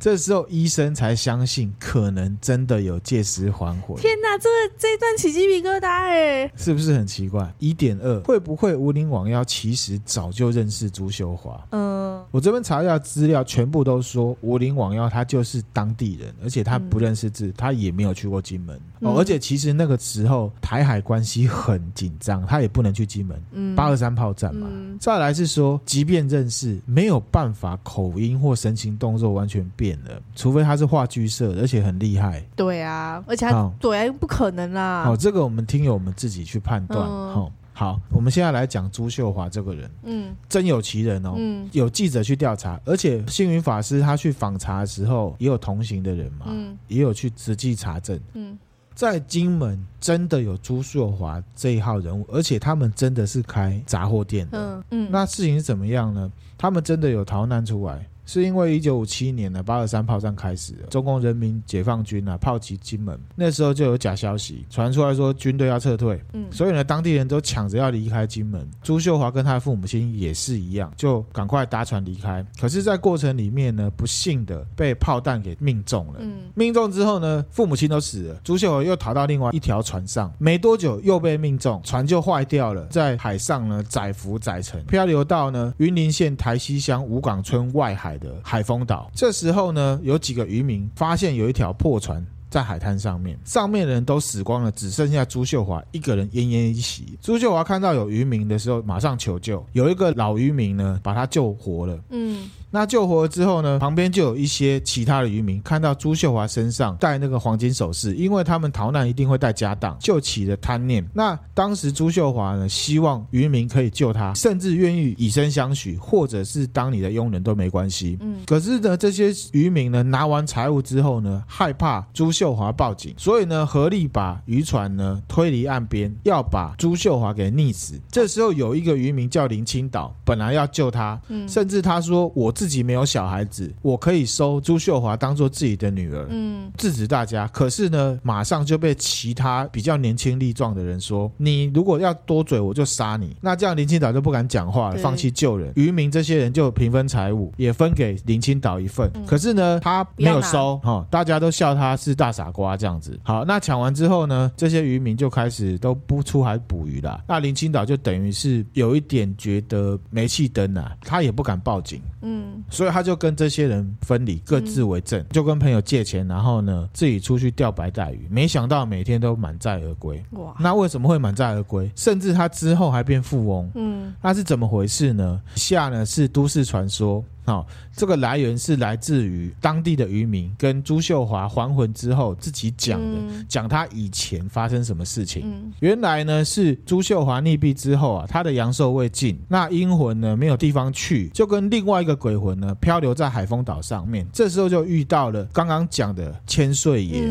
[0.00, 3.94] 这时候医生才相信，可能真的有借尸还魂。
[3.98, 6.50] 天哪，这这一段起鸡皮疙瘩哎！
[6.56, 7.54] 是不是很奇怪？
[7.58, 11.62] 一点二，会不会无灵网妖其实早就认识朱秀华？
[11.72, 11.89] 嗯，
[12.30, 18.80] 我这边查一下资料，全部都说无灵网妖他就是当地人，而且他不认识字，嗯、他也没有去过金门。
[19.00, 23.42] 哦，而且其实那个时候台海关系很紧张，他也不能去金门。
[23.52, 24.68] 嗯，八二三炮战嘛。
[24.70, 30.20] 嗯、再来是说，即便认识，没有办法口音或神情动作完全变了。
[30.36, 32.44] 除非他是话剧社，而且很厉害。
[32.54, 35.04] 对啊，而且他好对啊，不可能啦。
[35.08, 37.00] 哦，这个我们听友我们自己去判断。
[37.00, 39.90] 好、嗯，好，我们现在来讲朱秀华这个人。
[40.02, 41.32] 嗯，真有其人哦。
[41.38, 46.44] 嗯，有记者去调查，而且星云法师他去访查的时候，也有同行的人嘛。
[46.50, 48.20] 嗯，也有去实际查证。
[48.34, 48.58] 嗯，
[48.94, 54.58] 在金门真的有朱秀华这一号人物，而且他们真的是开杂货店的。
[54.58, 56.30] 嗯嗯，那事情是怎么样呢？
[56.58, 58.06] 他们真的有逃难出来。
[58.30, 68.64] 是因为一九五七年呢，八二三炮战开始了，中共人民解放军啊炮击金门，那时候就有假消息传出来说军队要撤退，嗯，所以呢当地人都抢着要离开金门。
[68.84, 72.46] 朱秀华跟他的父母亲也是一样，就赶快搭船离开。
[72.60, 88.32] 可是，在过程里面呢，不幸的被炮弹给命中了，嗯，命中之后呢，父母亲都死了，朱秀华又逃到另外一条船上，没多久又被命中，船就坏掉了，在海上呢载浮载沉，漂流到呢云林县台西乡五港村外海的。
[88.44, 97.16] 海丰岛，这时候呢，有几个渔民发现有一条破船在海滩上面，上面的人都死光了，只剩下朱秀华一个人奄奄一息。
[97.22, 101.98] 朱秀华看到有渔民的时候，马上求救，有一个老渔民呢，把他救活了。
[102.10, 102.50] 嗯。
[102.72, 111.04] 那救活了之后呢，旁边就有一些其他的渔民看到朱秀华身上戴那个黄金首饰，因为他们逃难一定会带家当，就起了贪念。
[111.12, 118.16] 那当时朱秀华呢，希望渔民可以救他，甚至愿意以身相许，或者是当你的佣人都没关系。
[118.20, 128.00] 嗯，可是呢，这些渔民呢，拿完财物之后呢，害怕朱秀华报警，所以呢，合力把渔船呢推离岸边，要把朱秀华给溺死。
[128.10, 137.46] 这时候有一个渔民叫林青岛，本来要救他，嗯，甚至他说我自己没有小孩子，我可以收朱秀华当做自己的女儿，嗯，制止大家。
[137.48, 143.36] 可是呢，马上就被其他比较年轻力壮的人说，你如果要多嘴，我就杀你。
[143.42, 145.70] 那这样林青岛就不敢讲话了，放弃救人。
[145.76, 149.12] 渔民这些人就平分财物，也分给林青岛一份。
[149.26, 153.18] 可是呢，他没有收，哈，大家都笑他是大傻瓜这样子。
[153.22, 157.22] 好，那抢完之后呢，这些渔民就开始都不出海捕鱼了。
[157.26, 168.28] 那林青岛就等于是有一点觉得煤气灯啊，他也不敢报警，嗯，所以他就跟这些人分离，各自为政，就跟朋友借钱，然后呢自己出去钓白带鱼。
[168.30, 170.22] 没想到每天都满载而归。
[170.32, 171.90] 哇，那为什么会满载而归？
[171.96, 173.70] 甚至他之后还变富翁。
[173.74, 175.40] 嗯，那是怎么回事呢？
[175.54, 177.24] 下呢是都市传说。
[177.44, 177.66] 好，
[177.96, 185.72] 这个来源是来自于当地的渔民跟朱秀华还魂之后自己讲的，讲他以前发生什么事情。
[185.80, 194.26] 原来呢是朱秀华溺毙之后啊，他的阳寿未尽，那阴魂呢没有地方去，就跟另外一个鬼魂呢漂流在海丰岛上面。
[194.32, 197.22] 这时候就遇到了刚刚讲的千岁爷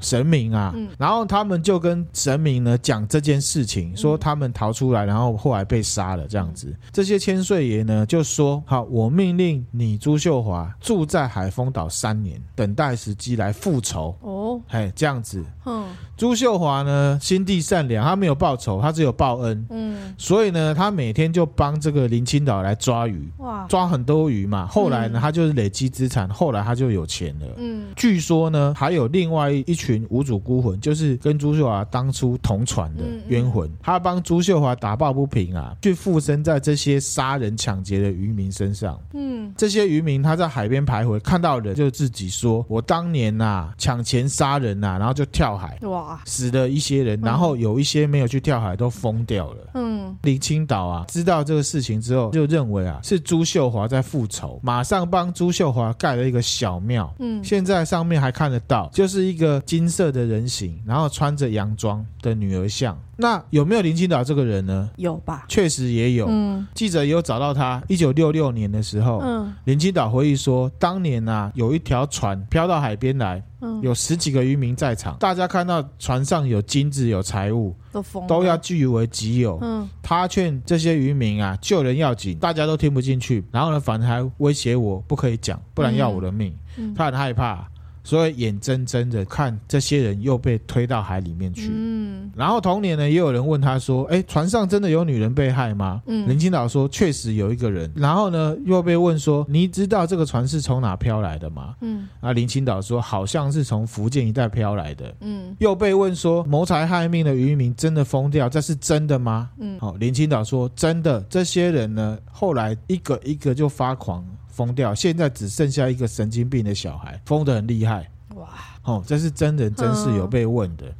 [0.00, 6.74] 神明啊，然后他们就跟神明呢讲这件事情，说他们逃出来，然后后来被杀了这样子。
[6.90, 9.57] 这些千岁爷呢就说：好，我命令。
[9.70, 14.16] 你朱秀华住在海丰岛三年，等待时机来复仇。
[14.20, 15.44] 哦，嘿，这样子。
[15.66, 15.86] 嗯，
[16.16, 19.66] 朱秀华呢，心地善良，他没有报仇，他只有报恩。
[19.70, 23.28] 嗯，所以呢，他每天就帮这个林青岛来抓鱼。
[23.38, 24.66] 哇，抓很多鱼嘛。
[24.66, 27.46] 后来呢，他就是累积资产，后来他就有钱了。
[27.58, 33.70] 嗯，据说呢，还有另外一群无主孤魂，就是跟朱秀华当初同船的冤魂。
[33.82, 38.98] 他帮朱秀华打抱不平啊，去附身在这些杀人抢劫的渔民身上。
[39.12, 39.47] 嗯。
[39.56, 57.12] 这些渔民他在海边徘徊，看到人就自己说：“我当年呐、啊、抢钱杀人呐、啊，然后就跳海，哇，死了一些人，然后有一些没有去跳海都疯掉了。”嗯，林清岛啊知道这个事情之后，就认为啊是朱秀华在复仇，马上帮朱秀华盖了一个小庙。
[57.18, 62.98] 嗯，现在上面还看得到，就是一个金色的人形，然后穿着洋装的女儿像。
[63.20, 64.88] 那有没有林清岛这个人呢？
[64.96, 66.28] 有吧，确实也有。
[66.30, 67.82] 嗯，记者也有找到他。
[67.88, 79.58] 一九六六年的时候，嗯，林清岛回忆说，当年啊，有一条船漂到海边来，嗯，有十几个渔民在场，大家看到船上有金子、有财物，都疯，都要据为己有。
[79.62, 83.44] 嗯，他劝这些渔民啊，救人要紧，大家都听不进去。
[83.50, 86.54] 然后呢，反而还威胁我不可以讲，不然要我的命。
[86.76, 87.68] 嗯，他很害怕。
[88.08, 91.68] 所以眼睁睁的看这些人又被推到海里面去。
[91.70, 114.24] 嗯，然后同年呢，也有人问他说：“哎，船上真的有女人被害吗？”嗯，林清岛说：“确实有一个人。”然后呢，又被问说：“你知道这个船是从哪飘来的吗？”嗯，啊，林清岛说：“好像是从福建一带飘来的。”嗯，又被问说：“谋财害命的渔民真的疯掉，这是真的吗？”嗯，好，林清岛说：“真的，这些人呢，后来一个一个就发狂。”
[114.58, 118.10] 疯掉，现在只剩下一个神经病的小孩，疯得很厉害。
[118.34, 118.48] 哇，
[118.82, 120.86] 哦，这是真人真事，有被问的。
[120.88, 120.94] 嗯、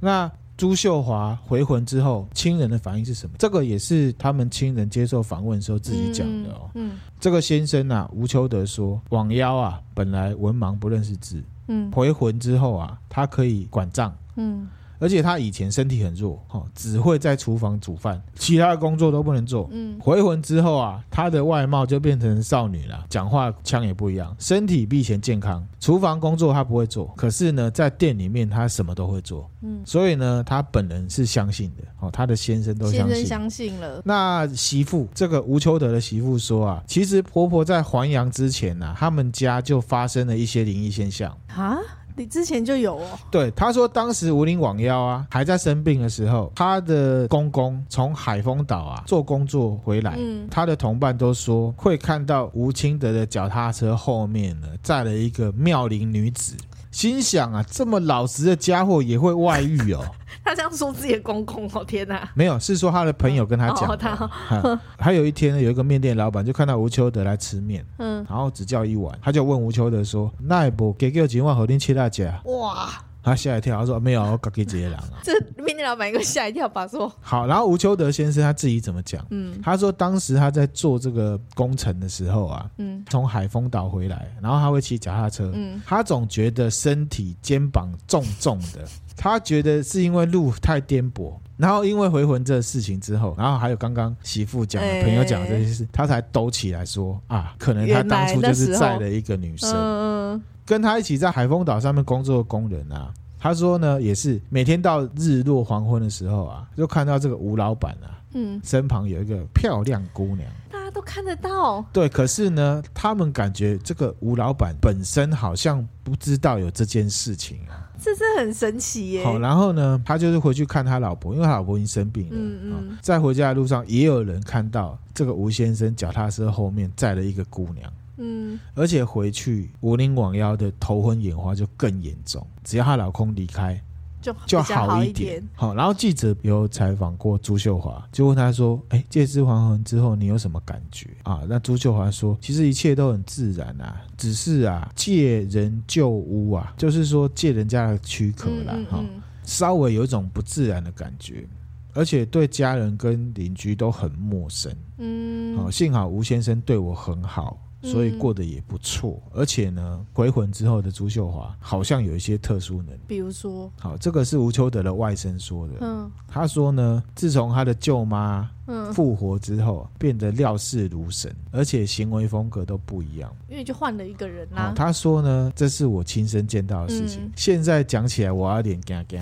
[0.00, 3.36] 那朱秀华回魂之后，亲人的反应是什么？
[3.38, 6.70] 这个也是他们亲人接受访问的时候自己讲的哦。
[6.72, 14.66] 嗯，嗯这个先生啊，吴秋德说，网妖啊，本来文盲不认识字，嗯，回魂之后啊，他可以管账，嗯。
[15.02, 19.68] 而且他以前身体很弱，哈，只会在厨房煮饭，其他的工作都不能做。
[19.72, 25.66] 嗯，回魂之后啊，他的外貌就变成少女了，讲话腔也不一样，身体比以前健康。
[25.80, 29.50] 厨房工作他不会做，可是呢，在店里面他什么都会做。
[29.62, 34.00] 嗯，所以呢，他本人是相信的，哦，他的先生都相信，先生相信了。
[34.04, 41.78] 那媳妇这个吴秋德的媳妇说啊，其实婆婆在还阳之前呢、啊，他们家就发生了一些灵异现象啊。
[42.16, 43.06] 你之前就有哦？
[43.30, 56.54] 对，他说当时吴林网妖啊还在生病的时候，他的公公从海丰岛啊做工作回来，嗯，他的同伴都说会看到吴清德的脚踏车后面呢载了一个妙龄女子，
[56.90, 60.04] 心想啊，这么老实的家伙也会外遇哦。
[60.44, 62.28] 他这样说自己的公公哦，天哪！
[62.34, 64.80] 没有，是说他的朋友跟他讲的。
[64.98, 72.88] 还有一天呢，有一个面店老板就看到吴秋德来吃面，嗯，然后只叫一碗，他就问吴秋德说：“那也不给给我几万，和您切大家？”哇！
[73.24, 75.04] 他吓一跳，他说没有，我搞给这些人啊。
[75.22, 75.32] 这
[75.62, 77.46] 面店老板一个吓一跳吧，说好。
[77.46, 79.24] 然后吴秋德先生他自己怎么讲？
[79.30, 88.84] 嗯，他说当时他在做这个工程的时候啊，嗯，从海丰岛回来，然后他会骑脚踏车，嗯，他总觉得身体肩膀重重的，
[89.22, 91.32] 他觉得是因为路太颠簸。
[91.56, 110.50] 然后因为回魂这个事情之后，然后还有刚刚媳妇讲的朋友讲的这些事，他才抖起来说啊，可能他当初就是载了一个女生，嗯，跟他一起在海丰岛上面工作的工人啊，他说呢，也是每天到日落黄昏的时候啊，就看到这个吴老板啊，嗯，身旁有一个漂亮姑娘，
[110.92, 117.88] 都看得到，对，可是呢，他们感觉这个吴老板本身好像不知道有这件事情啊。
[118.04, 119.24] 这是很神奇耶！
[119.24, 122.34] 好，然后呢，他就是回去看他老婆，因为他老婆已经生病了。
[122.36, 127.92] 嗯嗯，在回家的路上，也有人看到这个吴先生脚踏车后面载了一个姑娘。
[128.16, 133.80] 嗯，而且回去吴林罔腰的头昏眼花就更严重，只要她老公离开。
[134.22, 135.74] 就就好一点，好。
[135.74, 149.04] 然后记者有采访过朱秀华，就问他说：“哎，借尸还魂之后，你有什么感觉啊？”那朱秀华说：“其实一切都很自然啊，只是啊，借人旧屋啊，就是说借人家的躯壳啦，哈，
[149.44, 151.44] 稍微有一种不自然的感觉，
[151.92, 154.72] 而且对家人跟邻居都很陌生。
[154.98, 165.74] 嗯，好，幸好吴先生对我很好。”所以过得也不错，嗯，而且呢，回魂之后的朱秀华好像有一些特殊能力，比如说，好，这个是吴秋德的外甥说的。
[165.80, 168.92] 嗯，他说呢，自从他的舅妈嗯。
[168.92, 174.72] 复活之后，嗯，变得料事如神，而且行为风格都不一样，因为就换了一个人啦，啊。
[174.76, 179.20] 他说呢，这是我亲身见到的事情，嗯，现在讲起来我有点惊惊。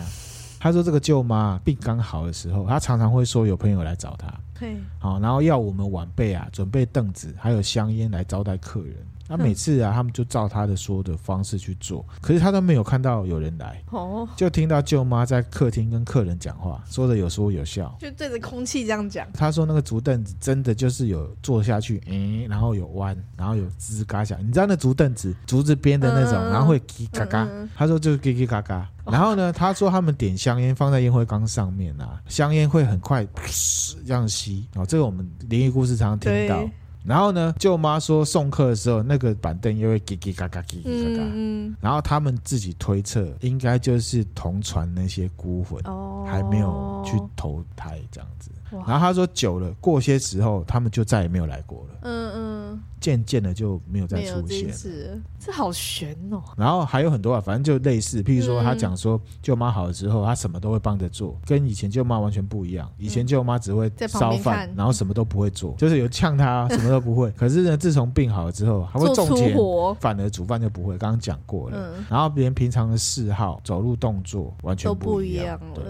[0.63, 4.31] 他说：“这个舅妈病刚好的时候，他常常会说有朋友来找他，
[4.61, 8.95] 对，好，然后要我们晚辈啊准备凳子还有香烟来招待客人。”
[9.31, 19.25] 他每次啊，他们就照他的说的方式去做，可是他都没有看到有人来，哦，就听到舅妈在客厅跟客人讲话，说的有说有笑，就对着空气这样讲。
[19.33, 27.49] 他说那个竹凳子真的就是有坐下去，嗯，然后有弯，然后有吱吱嘎响，你知道那竹凳子竹子编的那种，然后会叽嘎嘎。
[27.77, 28.89] 他说就是叽叽嘎嘎。
[29.05, 33.27] 然后呢，他说他们点香烟放在烟灰缸上面啊，香烟会很快
[34.05, 36.69] 这样吸哦，这个我们灵异故事常常听到。
[37.05, 41.31] 然后呢，舅妈说送客的时候，那个板凳又会叽叽嘎嘎叽叽嘎嘎。
[41.35, 45.83] 嗯，然后他们自己推测，应该就是同船那些孤魂，
[46.27, 48.51] 还没有去投胎这样子。
[48.71, 51.99] 然后他说久了，过些时候他们就再也没有来过了。
[52.03, 55.21] 嗯嗯，渐渐的就没有再出现了。
[55.39, 56.43] 这好悬哦。
[56.57, 62.91] 然后还有很多啊，反正就类似，譬如说他讲说舅妈好了之后，他什么都会帮着做，跟以前舅妈完全不一样。
[62.97, 67.31] 以前舅妈只会烧饭，然后什么都不会做，就是有呛他什么都不会。
[67.37, 69.55] 可是呢，自从病好了之后，还会种田，
[70.01, 70.97] 反而煮饭就不会。
[70.97, 71.95] 刚刚讲过了。
[72.09, 75.59] 然后连平常的嗜好、走路动作完全不一样。
[75.75, 75.85] 对。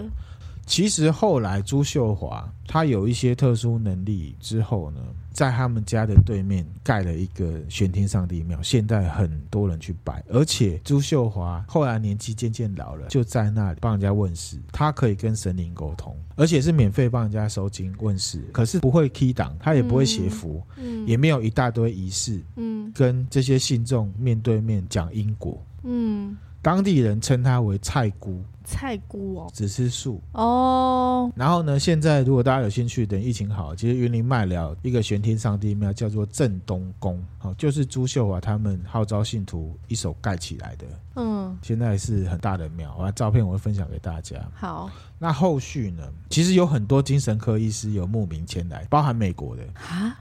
[0.65, 5.01] 其实后来朱秀华他有一些特殊能力之后呢，
[5.31, 10.23] 在他们家的对面盖了一个玄天上帝庙，现在很多人去拜。
[10.29, 18.41] 而且朱秀华后来年纪渐渐老了，就在那里帮人家问事，他可以跟神灵沟通，而且是免费帮人家收金问事。
[18.53, 26.37] 可是不会 key 档，他也不会写符，嗯，也没有一大堆仪式，嗯，跟这些信众面对面讲因果，嗯。
[26.63, 31.31] 当地人称他为菜姑，菜菇哦，只吃素哦。
[31.35, 40.85] 然后呢，现在如果大家有兴趣，等疫情好，其实云林卖了一个玄天上帝庙叫做正东宫，好，就是朱秀华他们号召信徒一手盖起来的。
[41.15, 44.37] 嗯，现在是很大的庙，我照片我会分享给大家。
[44.53, 44.89] 好，
[45.19, 46.03] 那后续呢？
[46.29, 49.63] 其实有很多精神科医师有慕名前来，包含美国的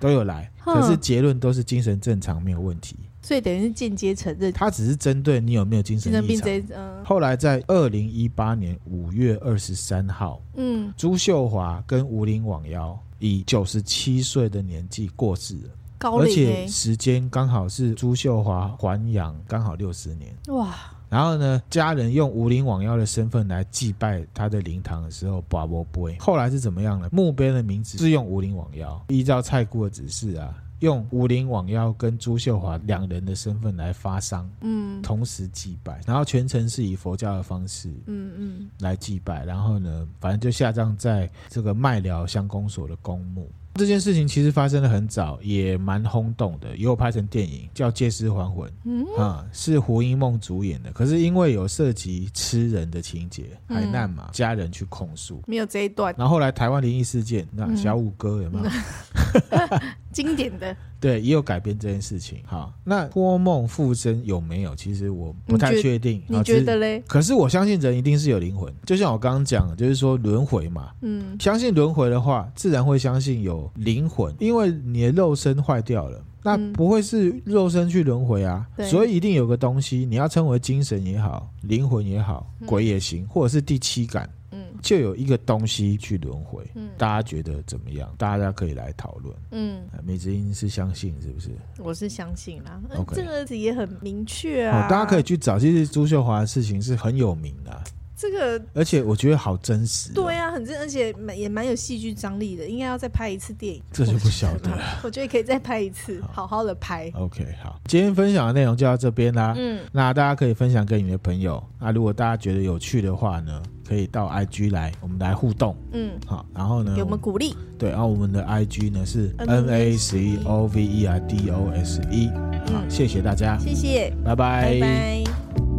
[0.00, 2.96] 都有来，可是结论都是精神正常，没有问题。
[3.22, 6.48] 所以等于是间接承认，他只是针对你有没有精神异常。
[6.74, 20.34] 嗯，后来在二零一八年五月二十三号，嗯，朱秀华跟吴林网妖以九十七岁的年纪过世了，而且时间刚好是朱秀华还阳刚好六十年。
[20.48, 20.74] 哇！
[21.10, 26.16] 然后呢，家人用吴林网妖的身份来祭拜他的灵堂的时候，拔波不会。
[26.20, 27.08] 后来是怎么样呢？
[27.10, 30.54] 墓碑的名字是用吴林网妖，依照蔡姑的指示啊。
[30.80, 43.48] 用武林网妖跟朱秀华两人的身份来发丧，嗯，同时祭拜，然后全程是以佛教的方式，嗯嗯，来祭拜，然后呢，反正就下葬在这个麦寮乡公所的公墓。
[43.74, 50.90] 这件事情其实发生的很早，也蛮轰动的，也有拍成电影叫《借尸还魂》，嗯啊，是胡因梦主演的。
[50.92, 56.12] 可是因为有涉及吃人的情节，海难嘛，家人去控诉，没有这一段。
[56.18, 58.64] 然后后来台湾灵异事件，那小五哥有没有？
[60.12, 60.76] 经典的。
[61.00, 62.40] 对，也有改变这件事情。
[62.44, 64.76] 好，那托梦附身有没有？
[64.76, 66.22] 其实我不太确定。
[66.28, 67.02] 你觉得嘞？
[67.06, 70.90] 可是我相信人一定是有灵魂，就像我刚刚讲的，就是说轮回嘛。
[71.00, 76.22] 嗯，相信轮回的话，自然会相信有灵魂，因为你的肉身坏掉了。
[76.42, 84.39] 那不会是肉身去轮回啊，嗯、所以一定有个东西，你要称为精神也好，灵魂也好，鬼也行，或者是第七感，嗯，
[84.82, 86.64] 就有一个东西去轮回。
[86.74, 88.14] 嗯，大家觉得怎么样？
[88.18, 89.34] 大家可以来讨论。
[89.50, 91.50] 嗯，美之音是相信是不是？
[91.78, 92.80] 我是相信啦。
[92.96, 94.88] OK，这个也很明确啊。
[94.88, 97.82] 大家可以去找，其实朱秀华的事情是很有名的。
[98.20, 100.12] 这个，而且我觉得好真实。
[100.12, 103.82] 对啊，很真，而且蛮也蛮有戏剧张力的，应该要再拍一次电影。
[103.90, 105.00] 这就不晓得 了。
[105.02, 107.10] 我觉得可以再拍一次，好好的拍。
[107.14, 109.54] OK，好，今天分享的内容就到这边啦。
[109.56, 111.62] 嗯，那大家可以分享给你的朋友。
[111.78, 115.74] 那如果大家觉得有趣的话呢，可以到 IG 来，我们来互动。
[115.92, 117.56] 嗯，好，然后呢，给我们鼓励。
[117.78, 122.28] 对，然后我们的 IG 呢是 N A C O V E R D O S E。
[122.66, 125.69] 好，谢谢大家，谢谢，拜拜，拜拜。